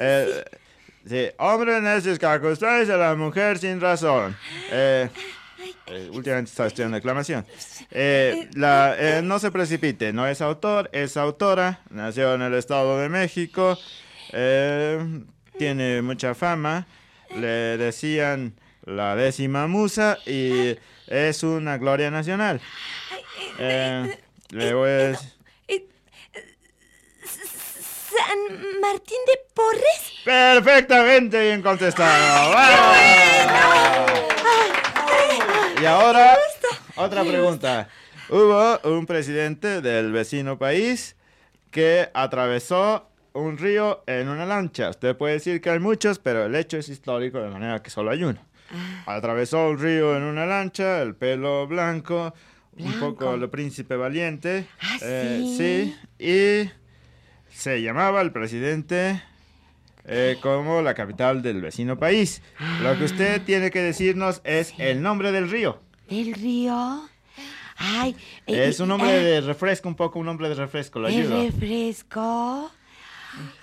Eh, 0.00 0.44
sí, 1.08 1.26
hombre 1.38 1.80
necios 1.80 2.20
que 2.20 2.26
acostáis 2.26 2.88
a 2.88 2.96
la 2.96 3.16
mujer 3.16 3.58
sin 3.58 3.80
razón. 3.80 4.36
Eh, 4.70 5.08
eh, 5.86 6.10
últimamente 6.12 6.50
está 6.50 6.66
estudiando 6.66 6.96
declamación. 6.96 7.46
Eh, 7.90 8.48
la, 8.54 8.94
eh, 8.98 9.22
no 9.22 9.38
se 9.38 9.50
precipite, 9.50 10.12
no 10.12 10.26
es 10.26 10.40
autor, 10.40 10.88
es 10.92 11.16
autora, 11.16 11.80
nació 11.90 12.34
en 12.34 12.42
el 12.42 12.54
Estado 12.54 12.98
de 12.98 13.08
México, 13.08 13.78
eh, 14.32 15.24
tiene 15.58 16.02
mucha 16.02 16.34
fama, 16.34 16.86
le 17.34 17.76
decían 17.76 18.54
la 18.84 19.16
décima 19.16 19.66
musa 19.66 20.18
y 20.26 20.76
es 21.08 21.42
una 21.42 21.76
gloria 21.78 22.10
nacional. 22.10 22.60
Eh, 23.58 24.18
le 24.50 24.74
voy 24.74 24.88
a 24.88 24.92
decir- 24.92 25.32
¿San 27.22 28.80
Martín 28.80 29.18
de 29.26 29.38
Porres? 29.54 30.12
Perfectamente 30.24 31.40
bien 31.40 31.62
contestado. 31.62 32.50
¡Bravo! 32.50 32.94
Y 35.80 35.84
ahora, 35.84 36.36
otra 36.96 37.22
pregunta. 37.22 37.88
Hubo 38.30 38.78
un 38.84 39.06
presidente 39.06 39.80
del 39.80 40.12
vecino 40.12 40.58
país 40.58 41.16
que 41.70 42.10
atravesó 42.14 43.07
un 43.32 43.58
río 43.58 44.02
en 44.06 44.28
una 44.28 44.44
lancha. 44.46 44.90
Usted 44.90 45.16
puede 45.16 45.34
decir 45.34 45.60
que 45.60 45.70
hay 45.70 45.78
muchos, 45.78 46.18
pero 46.18 46.44
el 46.46 46.54
hecho 46.54 46.76
es 46.78 46.88
histórico, 46.88 47.38
de 47.40 47.50
manera 47.50 47.82
que 47.82 47.90
solo 47.90 48.10
hay 48.10 48.24
uno. 48.24 48.40
Atravesó 49.06 49.68
un 49.70 49.78
río 49.78 50.16
en 50.16 50.22
una 50.24 50.44
lancha, 50.46 51.00
el 51.02 51.14
pelo 51.14 51.66
blanco, 51.66 52.34
un 52.76 52.92
poco 53.00 53.34
el 53.34 53.48
príncipe 53.48 53.96
valiente. 53.96 54.66
Ah, 54.80 54.98
eh, 55.02 55.40
¿sí? 55.56 55.94
sí, 56.18 56.24
y 56.24 56.70
se 57.56 57.80
llamaba 57.82 58.20
el 58.20 58.30
presidente 58.30 59.22
eh, 60.04 60.36
como 60.42 60.82
la 60.82 60.94
capital 60.94 61.40
del 61.42 61.60
vecino 61.62 61.98
país. 61.98 62.42
Lo 62.82 62.96
que 62.98 63.04
usted 63.04 63.42
tiene 63.42 63.70
que 63.70 63.80
decirnos 63.82 64.40
es 64.44 64.74
el 64.78 65.02
nombre 65.02 65.32
del 65.32 65.50
río. 65.50 65.80
¿Del 66.08 66.34
río? 66.34 67.08
Ay. 67.78 68.16
eh, 68.46 68.66
Es 68.68 68.80
un 68.80 68.88
nombre 68.88 69.10
de 69.12 69.40
refresco, 69.40 69.88
un 69.88 69.94
poco 69.94 70.18
un 70.18 70.26
nombre 70.26 70.48
de 70.48 70.54
refresco, 70.56 70.98
lo 70.98 71.08
¿De 71.08 71.16
ayudo. 71.16 71.42
refresco? 71.42 72.70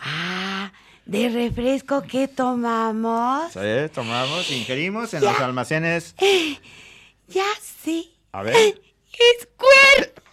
Ah, 0.01 0.71
¿de 1.05 1.29
refresco 1.29 2.01
que 2.03 2.27
tomamos? 2.27 3.51
Sí, 3.53 3.59
tomamos, 3.93 4.49
ingerimos 4.51 5.13
en 5.13 5.23
los 5.23 5.39
almacenes. 5.39 6.15
Ya 7.27 7.45
sé. 7.61 8.05
A 8.31 8.43
ver. 8.43 8.55
¡Squirt! 8.55 8.75
Qué 9.11 10.23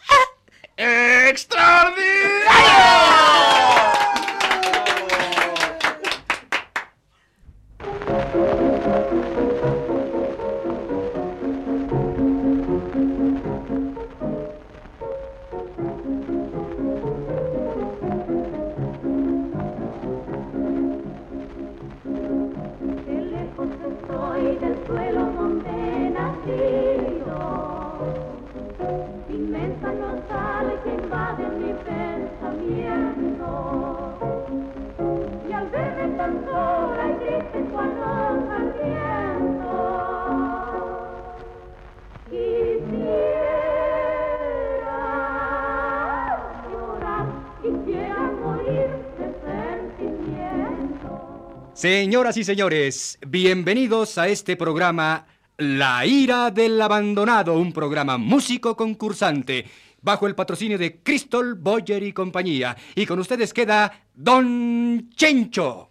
Señoras 51.83 52.37
y 52.37 52.45
señores, 52.45 53.18
bienvenidos 53.27 54.16
a 54.16 54.29
este 54.29 54.57
programa 54.57 55.27
La 55.57 56.07
ira 56.07 56.53
del 56.53 56.81
abandonado, 56.81 57.59
un 57.59 57.73
programa 57.73 58.18
músico 58.18 58.77
concursante 58.77 59.64
bajo 60.01 60.29
el 60.29 60.37
patrocinio 60.37 60.79
de 60.79 61.01
Crystal 61.03 61.55
Boyer 61.55 62.05
y 62.05 62.12
compañía. 62.12 62.77
Y 62.95 63.05
con 63.05 63.18
ustedes 63.18 63.53
queda 63.53 64.01
Don 64.14 65.11
Chencho. 65.16 65.90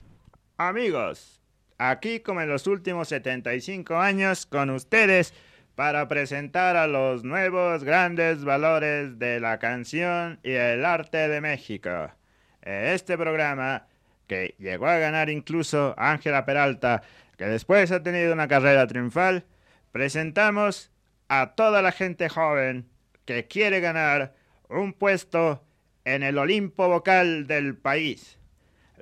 Amigos, 0.55 1.41
aquí 1.77 2.21
como 2.21 2.39
en 2.39 2.47
los 2.47 2.67
últimos 2.67 3.09
75 3.09 3.97
años 3.97 4.45
con 4.45 4.69
ustedes 4.69 5.33
para 5.75 6.07
presentar 6.07 6.77
a 6.77 6.87
los 6.87 7.25
nuevos 7.25 7.83
grandes 7.83 8.45
valores 8.45 9.19
de 9.19 9.41
la 9.41 9.59
canción 9.59 10.39
y 10.41 10.51
el 10.51 10.85
arte 10.85 11.27
de 11.27 11.41
México. 11.41 12.11
Este 12.61 13.17
programa, 13.17 13.87
que 14.31 14.55
llegó 14.59 14.87
a 14.87 14.97
ganar 14.97 15.29
incluso 15.29 15.93
Ángela 15.97 16.45
Peralta, 16.45 17.03
que 17.37 17.43
después 17.47 17.91
ha 17.91 18.01
tenido 18.01 18.31
una 18.31 18.47
carrera 18.47 18.87
triunfal, 18.87 19.43
presentamos 19.91 20.89
a 21.27 21.51
toda 21.53 21.81
la 21.81 21.91
gente 21.91 22.29
joven 22.29 22.87
que 23.25 23.47
quiere 23.47 23.81
ganar 23.81 24.33
un 24.69 24.93
puesto 24.93 25.65
en 26.05 26.23
el 26.23 26.37
Olimpo 26.37 26.87
vocal 26.87 27.45
del 27.45 27.75
país. 27.75 28.37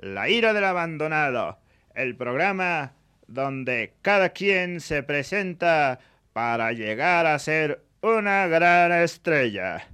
La 0.00 0.28
ira 0.28 0.52
del 0.52 0.64
abandonado, 0.64 1.60
el 1.94 2.16
programa 2.16 2.94
donde 3.28 3.94
cada 4.02 4.30
quien 4.30 4.80
se 4.80 5.04
presenta 5.04 6.00
para 6.32 6.72
llegar 6.72 7.26
a 7.26 7.38
ser 7.38 7.84
una 8.00 8.48
gran 8.48 8.90
estrella. 8.90 9.86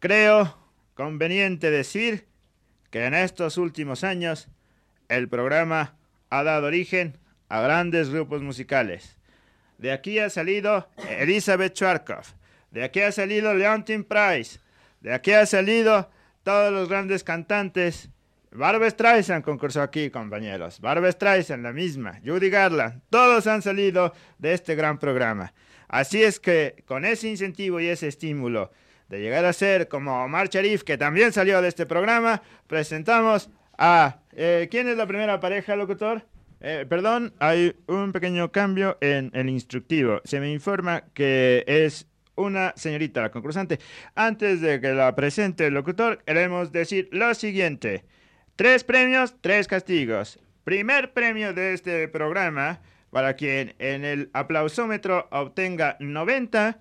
Creo 0.00 0.54
conveniente 0.92 1.70
decir 1.70 2.27
que 2.90 3.04
en 3.04 3.14
estos 3.14 3.58
últimos 3.58 4.04
años 4.04 4.48
el 5.08 5.28
programa 5.28 5.96
ha 6.30 6.42
dado 6.42 6.66
origen 6.66 7.18
a 7.48 7.60
grandes 7.60 8.10
grupos 8.10 8.42
musicales. 8.42 9.16
De 9.78 9.92
aquí 9.92 10.18
ha 10.18 10.30
salido 10.30 10.88
Elizabeth 11.08 11.74
Schwarzkopf, 11.74 12.32
de 12.70 12.84
aquí 12.84 13.00
ha 13.00 13.12
salido 13.12 13.54
Leontin 13.54 14.04
Price, 14.04 14.60
de 15.00 15.14
aquí 15.14 15.32
ha 15.32 15.46
salido 15.46 16.10
todos 16.42 16.72
los 16.72 16.88
grandes 16.88 17.24
cantantes. 17.24 18.10
Barbra 18.50 18.88
Streisand 18.88 19.44
concursó 19.44 19.82
aquí, 19.82 20.10
compañeros. 20.10 20.80
Barbra 20.80 21.12
Streisand, 21.12 21.62
la 21.62 21.72
misma. 21.72 22.18
Judy 22.24 22.48
Garland. 22.48 23.02
Todos 23.10 23.46
han 23.46 23.60
salido 23.60 24.14
de 24.38 24.54
este 24.54 24.74
gran 24.74 24.98
programa. 24.98 25.52
Así 25.88 26.22
es 26.22 26.40
que 26.40 26.82
con 26.86 27.04
ese 27.04 27.28
incentivo 27.28 27.80
y 27.80 27.88
ese 27.88 28.08
estímulo 28.08 28.72
de 29.08 29.20
llegar 29.20 29.44
a 29.44 29.52
ser 29.52 29.88
como 29.88 30.22
Omar 30.24 30.48
Sharif, 30.48 30.82
que 30.82 30.98
también 30.98 31.32
salió 31.32 31.62
de 31.62 31.68
este 31.68 31.86
programa, 31.86 32.42
presentamos 32.66 33.50
a... 33.76 34.20
eh, 34.32 34.68
¿Quién 34.70 34.88
es 34.88 34.96
la 34.96 35.06
primera 35.06 35.40
pareja, 35.40 35.76
locutor? 35.76 36.26
Eh, 36.60 36.86
perdón, 36.88 37.34
hay 37.38 37.76
un 37.86 38.12
pequeño 38.12 38.50
cambio 38.50 38.98
en 39.00 39.30
el 39.34 39.48
instructivo. 39.48 40.20
Se 40.24 40.40
me 40.40 40.50
informa 40.50 41.04
que 41.14 41.64
es 41.66 42.06
una 42.34 42.72
señorita 42.76 43.22
la 43.22 43.30
concursante. 43.30 43.78
Antes 44.14 44.60
de 44.60 44.80
que 44.80 44.92
la 44.92 45.14
presente 45.14 45.66
el 45.66 45.74
locutor, 45.74 46.22
queremos 46.24 46.72
decir 46.72 47.08
lo 47.12 47.34
siguiente. 47.34 48.04
Tres 48.56 48.84
premios, 48.84 49.36
tres 49.40 49.68
castigos. 49.68 50.38
Primer 50.64 51.12
premio 51.12 51.54
de 51.54 51.74
este 51.74 52.08
programa, 52.08 52.80
para 53.10 53.34
quien 53.34 53.74
en 53.78 54.04
el 54.04 54.30
aplausómetro 54.32 55.28
obtenga 55.30 55.96
90, 56.00 56.78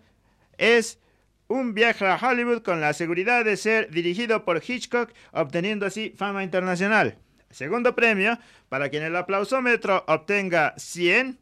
es 0.58 1.00
un 1.48 1.74
viaje 1.74 2.06
a 2.06 2.18
Hollywood 2.18 2.62
con 2.62 2.82
la 2.82 2.94
seguridad 2.94 3.46
de 3.46 3.58
ser 3.58 3.90
dirigido 3.90 4.44
por 4.46 4.62
Hitchcock, 4.66 5.12
obteniendo 5.32 5.86
así 5.86 6.14
fama 6.18 6.44
internacional. 6.44 7.18
Segundo 7.50 7.96
premio, 7.96 8.38
para 8.70 8.90
quien 8.90 9.04
el 9.04 9.16
aplausómetro 9.16 10.04
obtenga 10.08 10.74
100, 10.78 11.40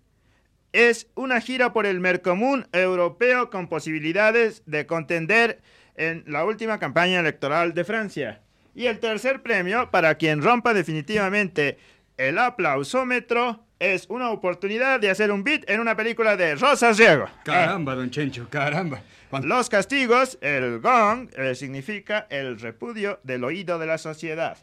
es 0.73 1.07
una 1.15 1.41
gira 1.41 1.73
por 1.73 1.85
el 1.85 1.99
Mercomún 1.99 2.67
europeo 2.71 3.49
con 3.49 3.67
posibilidades 3.67 4.61
de 4.65 4.85
contender 4.85 5.61
en 5.95 6.23
la 6.27 6.45
última 6.45 6.79
campaña 6.79 7.21
electoral 7.21 7.73
de 7.73 7.85
Francia. 7.85 8.41
Y 8.75 8.87
el 8.87 8.99
tercer 8.99 9.41
premio, 9.41 9.89
para 9.89 10.15
quien 10.15 10.41
rompa 10.41 10.73
definitivamente 10.73 11.77
el 12.17 12.37
aplausómetro, 12.37 13.64
es 13.79 14.05
una 14.09 14.29
oportunidad 14.29 14.99
de 14.99 15.09
hacer 15.09 15.31
un 15.31 15.43
beat 15.43 15.69
en 15.69 15.79
una 15.79 15.95
película 15.95 16.37
de 16.37 16.55
Rosa 16.55 16.91
Riego. 16.93 17.27
Caramba, 17.43 17.95
don 17.95 18.09
Chencho, 18.09 18.47
caramba. 18.49 19.01
Los 19.43 19.69
castigos, 19.69 20.37
el 20.41 20.79
gong, 20.79 21.29
eh, 21.35 21.55
significa 21.55 22.27
el 22.29 22.59
repudio 22.59 23.19
del 23.23 23.43
oído 23.43 23.77
de 23.79 23.85
la 23.85 23.97
sociedad. 23.97 24.57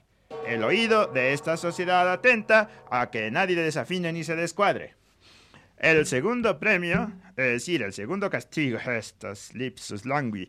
El 0.46 0.64
oído 0.64 1.06
de 1.06 1.34
esta 1.34 1.56
sociedad 1.56 2.10
atenta 2.10 2.70
a 2.90 3.10
que 3.10 3.30
nadie 3.30 3.56
desafine 3.56 4.12
ni 4.12 4.24
se 4.24 4.34
descuadre. 4.34 4.94
El 5.76 6.06
segundo 6.06 6.58
premio, 6.58 7.12
es 7.36 7.44
decir, 7.44 7.82
el 7.82 7.92
segundo 7.92 8.30
castigo, 8.30 8.78
estos 8.86 9.52
lipsus 9.54 10.06
langui, 10.06 10.48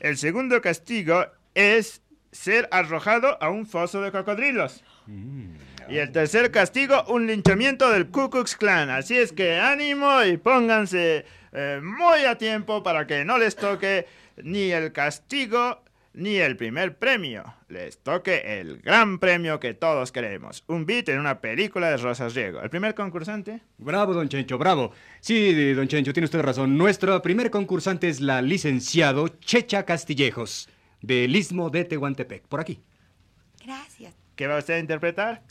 el 0.00 0.16
segundo 0.16 0.60
castigo 0.60 1.26
es 1.54 2.02
ser 2.32 2.68
arrojado 2.70 3.40
a 3.42 3.50
un 3.50 3.66
foso 3.66 4.00
de 4.00 4.10
cocodrilos. 4.10 4.82
Y 5.90 5.98
el 5.98 6.12
tercer 6.12 6.52
castigo, 6.52 7.02
un 7.08 7.26
linchamiento 7.26 7.90
del 7.90 8.10
Ku 8.10 8.30
Klux 8.30 8.54
Klan. 8.54 8.90
Así 8.90 9.16
es 9.16 9.32
que 9.32 9.58
ánimo 9.58 10.22
y 10.22 10.36
pónganse 10.36 11.24
eh, 11.52 11.80
muy 11.82 12.24
a 12.26 12.38
tiempo 12.38 12.84
para 12.84 13.08
que 13.08 13.24
no 13.24 13.38
les 13.38 13.56
toque 13.56 14.06
ni 14.40 14.70
el 14.70 14.92
castigo 14.92 15.82
ni 16.12 16.36
el 16.36 16.56
primer 16.56 16.96
premio. 16.96 17.42
Les 17.68 17.98
toque 17.98 18.60
el 18.60 18.78
gran 18.78 19.18
premio 19.18 19.58
que 19.58 19.74
todos 19.74 20.12
queremos. 20.12 20.62
Un 20.68 20.86
beat 20.86 21.08
en 21.08 21.18
una 21.18 21.40
película 21.40 21.90
de 21.90 21.96
Rosas 21.96 22.36
Riego. 22.36 22.62
¿El 22.62 22.70
primer 22.70 22.94
concursante? 22.94 23.60
Bravo, 23.78 24.14
don 24.14 24.28
Chencho, 24.28 24.58
bravo. 24.58 24.92
Sí, 25.18 25.72
don 25.72 25.88
Chencho, 25.88 26.12
tiene 26.12 26.26
usted 26.26 26.40
razón. 26.40 26.78
Nuestro 26.78 27.20
primer 27.20 27.50
concursante 27.50 28.08
es 28.08 28.20
la 28.20 28.42
licenciado 28.42 29.26
Checha 29.26 29.84
Castillejos, 29.84 30.68
del 31.02 31.34
Istmo 31.34 31.68
de 31.68 31.84
Tehuantepec, 31.84 32.46
por 32.46 32.60
aquí. 32.60 32.80
Gracias. 33.64 34.14
¿Qué 34.36 34.46
va 34.46 34.58
usted 34.58 34.74
a 34.74 34.78
interpretar? 34.78 35.42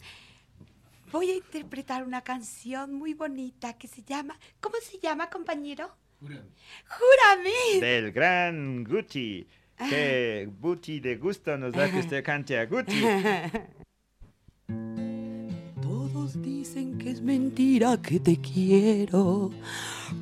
Voy 1.12 1.32
a 1.32 1.36
interpretar 1.36 2.04
una 2.04 2.22
canción 2.22 2.94
muy 2.94 3.16
bonita 3.16 3.74
que 3.74 3.88
se 3.88 4.04
llama... 4.04 4.38
¿Cómo 4.60 4.76
se 4.80 5.00
llama, 5.00 5.28
compañero? 5.30 5.90
Júrame. 6.22 7.80
Del 7.82 8.12
gran 8.12 8.84
Gucci. 8.84 9.48
Qué 9.90 10.48
Gucci 10.60 11.00
de 11.00 11.16
gusto 11.16 11.58
nos 11.58 11.74
da 11.74 11.90
que 11.90 11.98
usted 12.00 12.24
cante 12.24 12.60
a 12.60 12.66
Gucci. 12.66 13.02
Todos 15.82 16.40
dicen 16.44 17.00
que 17.00 17.10
es 17.10 17.22
mentira 17.22 18.00
que 18.02 18.20
te 18.20 18.40
quiero. 18.40 19.50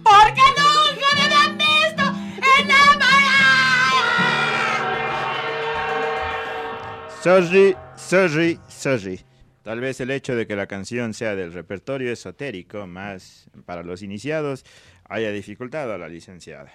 Porque 0.04 0.42
nunca 0.56 1.16
me 1.16 1.36
han 1.36 1.58
visto 1.58 2.04
enamorada. 2.62 3.10
Sorry, 7.22 7.76
sorry, 7.98 8.58
sorry. 8.70 9.20
Tal 9.68 9.82
vez 9.82 10.00
el 10.00 10.12
hecho 10.12 10.34
de 10.34 10.48
que 10.48 10.56
la 10.56 10.68
canción 10.68 11.14
sea 11.14 11.36
del 11.36 11.52
repertorio 11.52 12.10
esotérico 12.10 12.88
más 12.88 13.50
para 13.66 13.84
los 13.84 14.02
iniciados 14.02 14.64
haya 15.10 15.30
dificultado 15.34 15.92
a 15.92 15.98
la 15.98 16.08
licenciada. 16.08 16.72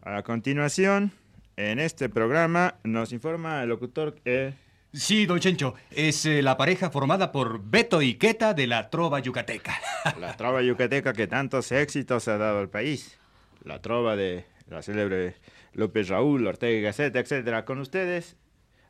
A 0.00 0.22
continuación, 0.22 1.12
en 1.58 1.78
este 1.78 2.08
programa 2.08 2.76
nos 2.84 3.12
informa 3.12 3.62
el 3.62 3.68
locutor 3.68 4.14
que... 4.14 4.54
Sí, 4.94 5.26
don 5.26 5.40
Chencho, 5.40 5.74
es 5.90 6.24
eh, 6.24 6.40
la 6.40 6.56
pareja 6.56 6.88
formada 6.88 7.32
por 7.32 7.62
Beto 7.62 8.00
y 8.00 8.14
Queta 8.14 8.54
de 8.54 8.66
la 8.66 8.88
Trova 8.88 9.20
Yucateca. 9.20 9.78
La 10.18 10.34
trova 10.34 10.62
yucateca 10.62 11.12
que 11.12 11.26
tantos 11.26 11.70
éxitos 11.70 12.28
ha 12.28 12.38
dado 12.38 12.60
al 12.60 12.70
país. 12.70 13.18
La 13.62 13.82
trova 13.82 14.16
de 14.16 14.46
la 14.68 14.80
célebre 14.80 15.34
López 15.74 16.08
Raúl, 16.08 16.46
Ortega 16.46 16.78
y 16.78 16.80
Gasset, 16.80 17.14
etc. 17.14 17.62
Con 17.66 17.78
ustedes, 17.78 18.38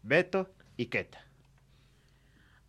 Beto 0.05 0.49
y 0.77 0.87
Queta. 0.87 1.32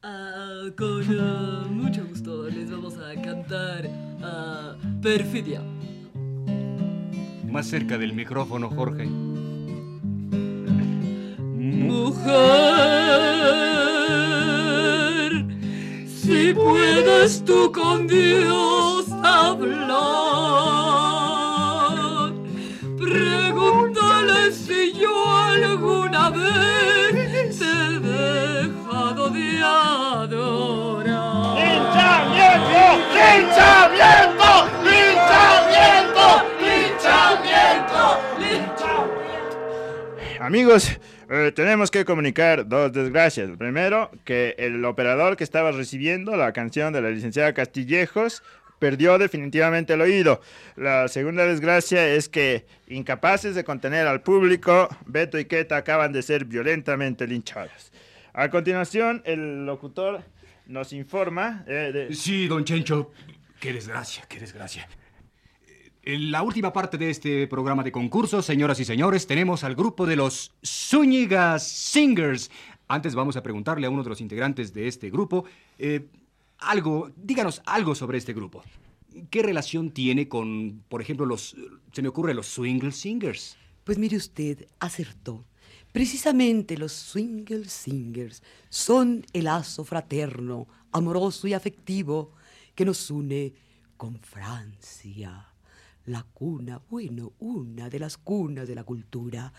Ah, 0.06 0.66
con 0.76 1.02
ah, 1.18 1.66
mucho 1.70 2.06
gusto 2.06 2.50
les 2.50 2.70
vamos 2.70 2.96
a 2.98 3.16
cantar 3.22 3.90
ah, 4.22 4.76
Perfidia. 5.02 5.62
Más 7.50 7.68
cerca 7.68 7.98
del 7.98 8.12
micrófono, 8.12 8.70
Jorge. 8.70 9.06
Mujer, 11.56 12.36
si 16.06 16.54
puedes 16.54 17.46
tú 17.46 17.72
con 17.72 18.06
Dios 18.06 19.10
hablar, 19.24 19.94
pregúntale 22.98 24.52
si 24.52 24.92
yo 25.00 25.34
alguna 25.34 26.30
vez 26.30 27.03
¡Linchamiento! 33.34 34.70
¡Linchamiento! 34.84 36.26
¡Linchamiento! 36.62 38.04
¡Linchamiento! 38.40 38.88
Amigos, 40.40 41.00
eh, 41.32 41.52
tenemos 41.56 41.90
que 41.90 42.06
comunicar 42.06 42.68
dos 42.68 42.94
desgracias. 42.94 43.50
Primero, 43.58 44.12
que 44.24 44.54
el 44.60 44.86
operador 44.86 45.36
que 45.36 45.44
estaba 45.44 45.72
recibiendo 45.72 46.36
la 46.38 46.54
canción 46.54 46.94
de 46.94 47.02
la 47.02 47.10
licenciada 47.10 47.54
Castillejos 47.54 48.44
perdió 48.78 49.18
definitivamente 49.18 49.94
el 49.94 50.02
oído. 50.02 50.40
La 50.76 51.08
segunda 51.08 51.48
desgracia 51.48 52.08
es 52.08 52.30
que, 52.30 52.68
incapaces 52.88 53.56
de 53.56 53.64
contener 53.64 54.06
al 54.06 54.22
público, 54.22 54.90
Beto 55.08 55.40
y 55.40 55.46
Queta 55.46 55.78
acaban 55.78 56.14
de 56.14 56.22
ser 56.22 56.46
violentamente 56.46 57.26
linchados. 57.26 57.92
A 58.34 58.50
continuación, 58.50 59.24
el 59.26 59.66
locutor 59.66 60.22
nos 60.68 60.94
informa 60.94 61.64
eh, 61.68 61.92
de... 61.94 62.16
Sí, 62.16 62.48
don 62.48 62.64
Chencho. 62.64 63.12
Qué 63.60 63.74
desgracia, 63.74 64.26
qué 64.28 64.40
desgracia. 64.40 64.88
En 66.06 66.32
la 66.32 66.42
última 66.42 66.74
parte 66.74 66.98
de 66.98 67.10
este 67.10 67.48
programa 67.48 67.82
de 67.82 67.92
concursos, 67.92 68.46
señoras 68.46 68.80
y 68.80 68.86
señores, 68.86 69.26
tenemos 69.26 69.64
al 69.64 69.74
grupo 69.74 70.06
de 70.06 70.18
los 70.18 70.54
Zúñiga 70.66 71.58
Singers. 71.60 72.52
Antes 72.90 73.16
vamos 73.16 73.38
a 73.38 73.44
preguntarle 73.44 73.88
a 73.88 73.90
uno 73.90 74.04
de 74.04 74.10
los 74.10 74.20
integrantes 74.20 74.74
de 74.74 74.90
este 74.90 75.10
grupo 75.10 75.46
eh, 75.80 76.08
algo, 76.60 77.10
díganos 77.16 77.62
algo 77.66 77.96
sobre 77.96 78.18
este 78.18 78.34
grupo. 78.34 78.64
¿Qué 79.30 79.44
relación 79.44 79.92
tiene 79.92 80.28
con, 80.28 80.84
por 80.90 81.02
ejemplo, 81.02 81.26
los, 81.26 81.56
se 81.92 82.02
me 82.02 82.10
ocurre, 82.10 82.34
los 82.34 82.48
Swingle 82.48 82.92
Singers? 82.92 83.58
Pues 83.84 83.98
mire 83.98 84.18
usted, 84.18 84.68
acertó. 84.80 85.46
Precisamente 85.94 86.76
los 86.76 86.92
Swingle 86.92 87.70
Singers 87.70 88.42
son 88.68 89.24
el 89.32 89.44
lazo 89.44 89.86
fraterno, 89.86 90.68
amoroso 90.92 91.48
y 91.48 91.54
afectivo 91.54 92.34
que 92.74 92.84
nos 92.84 93.12
une 93.12 93.54
con 93.96 94.20
Francia, 94.20 95.54
la 96.06 96.24
cuna, 96.24 96.82
bueno, 96.90 97.34
una 97.38 97.92
de 97.92 98.00
las 98.00 98.18
cunas 98.18 98.68
de 98.68 98.74
la 98.74 98.84
cultura. 98.84 99.54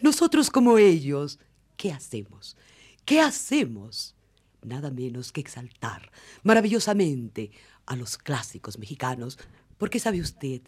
Nosotros 0.00 0.48
como 0.48 0.78
ellos 0.78 1.38
¿qué 1.76 1.92
hacemos? 1.92 2.56
¿Qué 3.04 3.20
hacemos? 3.20 4.14
Nada 4.62 4.90
menos 4.90 5.32
que 5.32 5.42
exaltar 5.42 6.10
maravillosamente 6.42 7.50
a 7.84 7.94
los 7.94 8.16
clásicos 8.16 8.78
mexicanos, 8.78 9.38
porque 9.76 9.98
sabe 9.98 10.22
usted, 10.22 10.62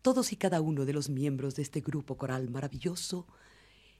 todos 0.00 0.32
y 0.32 0.36
cada 0.36 0.62
uno 0.62 0.86
de 0.86 0.94
los 0.94 1.10
miembros 1.10 1.56
de 1.56 1.62
este 1.62 1.82
grupo 1.82 2.16
coral 2.16 2.48
maravilloso 2.48 3.26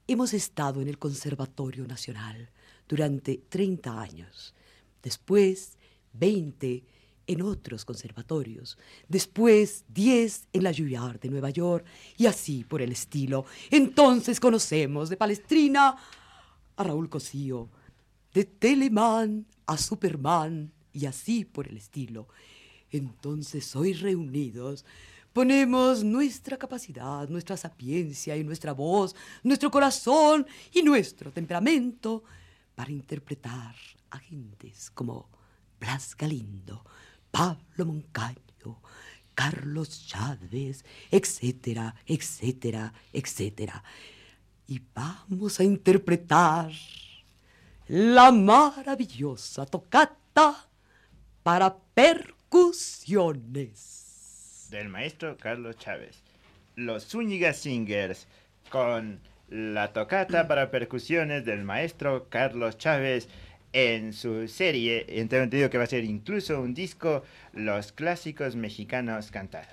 hemos 0.06 0.34
estado 0.34 0.80
en 0.80 0.88
el 0.88 0.98
Conservatorio 0.98 1.86
Nacional 1.86 2.50
durante 2.88 3.38
30 3.48 4.00
años, 4.00 4.54
después 5.02 5.76
20 6.12 6.84
en 7.26 7.42
otros 7.42 7.84
conservatorios, 7.84 8.78
después 9.08 9.84
10 9.88 10.48
en 10.52 10.62
la 10.62 10.72
Juilliard 10.72 11.18
de 11.18 11.28
Nueva 11.28 11.50
York 11.50 11.84
y 12.16 12.26
así 12.26 12.64
por 12.64 12.82
el 12.82 12.92
estilo. 12.92 13.44
Entonces 13.70 14.38
conocemos 14.38 15.08
de 15.08 15.16
Palestrina 15.16 15.96
a 16.76 16.84
Raúl 16.84 17.08
Cosío, 17.08 17.68
de 18.32 18.44
Telemann 18.44 19.46
a 19.66 19.76
Superman 19.76 20.72
y 20.92 21.06
así 21.06 21.44
por 21.44 21.66
el 21.66 21.76
estilo. 21.76 22.28
Entonces 22.90 23.74
hoy 23.74 23.92
reunidos 23.92 24.84
ponemos 25.36 26.02
nuestra 26.02 26.56
capacidad, 26.56 27.28
nuestra 27.28 27.58
sapiencia 27.58 28.34
y 28.38 28.42
nuestra 28.42 28.72
voz, 28.72 29.14
nuestro 29.42 29.70
corazón 29.70 30.46
y 30.72 30.82
nuestro 30.82 31.30
temperamento 31.30 32.24
para 32.74 32.90
interpretar 32.90 33.74
a 34.08 34.18
gentes 34.18 34.88
como 34.88 35.28
Blas 35.78 36.16
Galindo, 36.16 36.82
Pablo 37.30 37.84
Moncayo, 37.84 38.80
Carlos 39.34 40.06
Chávez, 40.06 40.86
etcétera, 41.10 41.94
etcétera, 42.06 42.94
etcétera. 43.12 43.84
Y 44.66 44.80
vamos 44.94 45.60
a 45.60 45.64
interpretar 45.64 46.72
la 47.88 48.32
maravillosa 48.32 49.66
tocata 49.66 50.66
para 51.42 51.76
percusiones. 51.92 54.05
Del 54.70 54.88
maestro 54.88 55.36
Carlos 55.36 55.76
Chávez. 55.78 56.22
Los 56.74 57.06
Zúñiga 57.06 57.52
Singers 57.52 58.26
con 58.70 59.20
la 59.48 59.92
tocata 59.92 60.48
para 60.48 60.70
percusiones 60.70 61.44
del 61.44 61.62
maestro 61.62 62.28
Carlos 62.28 62.76
Chávez 62.76 63.28
en 63.72 64.12
su 64.12 64.48
serie, 64.48 65.04
tengo 65.04 65.22
entendido 65.22 65.68
que 65.68 65.78
va 65.78 65.84
a 65.84 65.86
ser 65.86 66.04
incluso 66.04 66.60
un 66.60 66.72
disco, 66.72 67.22
Los 67.52 67.92
Clásicos 67.92 68.56
Mexicanos 68.56 69.30
Cantados. 69.30 69.68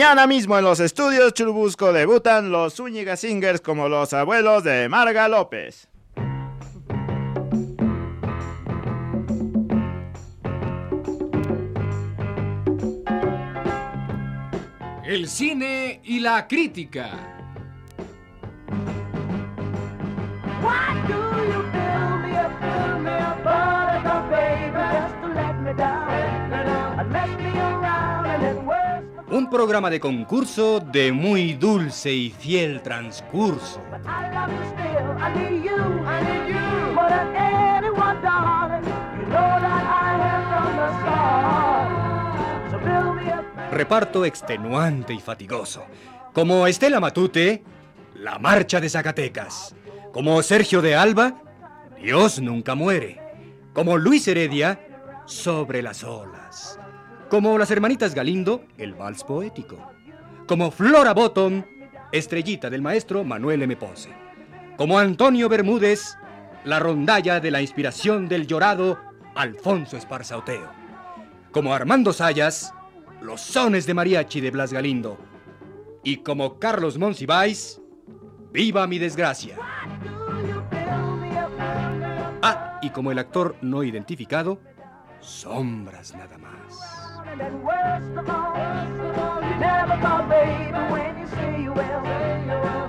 Mañana 0.00 0.26
mismo 0.26 0.56
en 0.56 0.64
los 0.64 0.80
estudios 0.80 1.34
Churubusco 1.34 1.92
debutan 1.92 2.50
los 2.50 2.76
Zúñiga 2.76 3.18
Singers 3.18 3.60
como 3.60 3.86
los 3.86 4.14
abuelos 4.14 4.64
de 4.64 4.88
Marga 4.88 5.28
López. 5.28 5.88
El 15.04 15.28
cine 15.28 16.00
y 16.02 16.20
la 16.20 16.48
crítica. 16.48 17.36
Let 27.12 27.40
me 27.40 27.58
around. 27.58 27.89
Un 29.32 29.48
programa 29.48 29.90
de 29.90 30.00
concurso 30.00 30.80
de 30.80 31.12
muy 31.12 31.54
dulce 31.54 32.12
y 32.12 32.30
fiel 32.30 32.82
transcurso. 32.82 33.80
Reparto 43.70 44.24
extenuante 44.24 45.14
y 45.14 45.20
fatigoso. 45.20 45.84
Como 46.32 46.66
Estela 46.66 46.98
Matute, 46.98 47.62
La 48.16 48.40
Marcha 48.40 48.80
de 48.80 48.88
Zacatecas. 48.88 49.76
Como 50.12 50.42
Sergio 50.42 50.82
de 50.82 50.96
Alba, 50.96 51.40
Dios 52.02 52.40
nunca 52.40 52.74
muere. 52.74 53.20
Como 53.72 53.96
Luis 53.96 54.26
Heredia, 54.26 54.80
Sobre 55.24 55.80
las 55.80 56.02
olas. 56.02 56.79
Como 57.30 57.56
las 57.58 57.70
hermanitas 57.70 58.12
Galindo, 58.12 58.64
El 58.76 58.94
Vals 58.94 59.22
Poético. 59.22 59.92
Como 60.48 60.72
Flora 60.72 61.14
Bottom, 61.14 61.62
Estrellita 62.10 62.68
del 62.68 62.82
maestro 62.82 63.22
Manuel 63.22 63.62
M. 63.62 63.76
Ponce. 63.76 64.10
Como 64.76 64.98
Antonio 64.98 65.48
Bermúdez, 65.48 66.18
La 66.64 66.80
rondalla 66.80 67.38
de 67.38 67.52
la 67.52 67.62
inspiración 67.62 68.28
del 68.28 68.48
llorado 68.48 68.98
Alfonso 69.36 69.96
Esparzaoteo. 69.96 70.68
Como 71.52 71.72
Armando 71.72 72.12
Sayas, 72.12 72.74
Los 73.22 73.40
sones 73.40 73.86
de 73.86 73.94
mariachi 73.94 74.40
de 74.40 74.50
Blas 74.50 74.72
Galindo. 74.72 75.16
Y 76.02 76.16
como 76.24 76.58
Carlos 76.58 76.98
Monsiváis, 76.98 77.80
Viva 78.50 78.88
mi 78.88 78.98
desgracia. 78.98 79.56
Ah, 82.42 82.80
y 82.82 82.90
como 82.90 83.12
el 83.12 83.20
actor 83.20 83.54
no 83.62 83.84
identificado, 83.84 84.58
Sombras 85.20 86.12
nada 86.16 86.38
más. 86.38 87.09
And 87.38 87.62
worst 87.62 88.16
of 88.18 88.28
all, 88.28 88.56
you 88.56 89.54
never 89.60 89.96
thought, 90.02 90.28
baby, 90.28 90.72
when 90.92 91.16
you 91.20 91.26
say 91.28 91.62
you 91.62 91.72
will. 91.72 92.02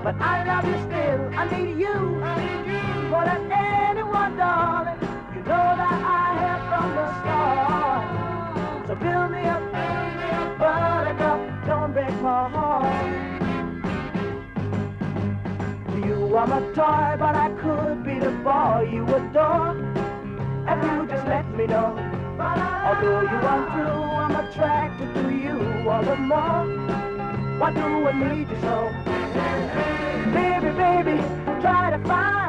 But 0.02 0.20
I 0.20 0.44
love 0.44 0.66
you 0.66 0.78
still, 0.88 1.30
I 1.38 1.44
need 1.48 1.78
you, 1.78 1.94
I 2.22 2.34
need 2.42 2.66
you 2.72 3.08
more 3.08 3.24
than 3.24 3.52
anyone, 3.52 4.36
darling. 4.36 4.98
You 5.34 5.42
know 5.42 5.68
that 5.80 6.02
I 6.04 6.34
have 6.42 6.62
from 6.70 6.88
the 6.98 7.06
start. 7.20 8.88
So 8.88 8.94
build 8.96 9.30
me 9.30 9.42
up, 9.46 9.62
build 9.72 10.10
me 10.18 10.28
up, 10.40 10.58
buttercup, 10.58 11.66
don't 11.66 11.92
break 11.92 12.20
my 12.20 12.48
heart. 12.48 13.22
You 16.04 16.36
are 16.36 16.46
my 16.48 16.60
toy, 16.74 17.16
but 17.16 17.36
I 17.36 17.48
could 17.62 18.04
be 18.04 18.18
the 18.18 18.32
boy 18.42 18.90
you 18.92 19.04
adore. 19.06 19.76
If 20.66 20.82
you 20.84 21.06
just 21.06 21.26
let 21.28 21.48
me 21.56 21.66
know. 21.68 22.21
Although 22.38 23.20
you 23.22 23.38
are 23.52 23.66
true, 23.74 24.02
I'm 24.02 24.36
attracted 24.36 25.14
to 25.14 25.30
you 25.30 25.88
all 25.88 26.02
the 26.02 26.16
more. 26.16 26.64
Why 27.58 27.72
do 27.72 27.80
I 27.80 28.34
need 28.34 28.48
you 28.48 28.60
so? 28.60 28.92
Baby, 30.32 30.70
baby, 30.76 31.16
try 31.60 31.90
to 31.90 31.98
find 32.08 32.41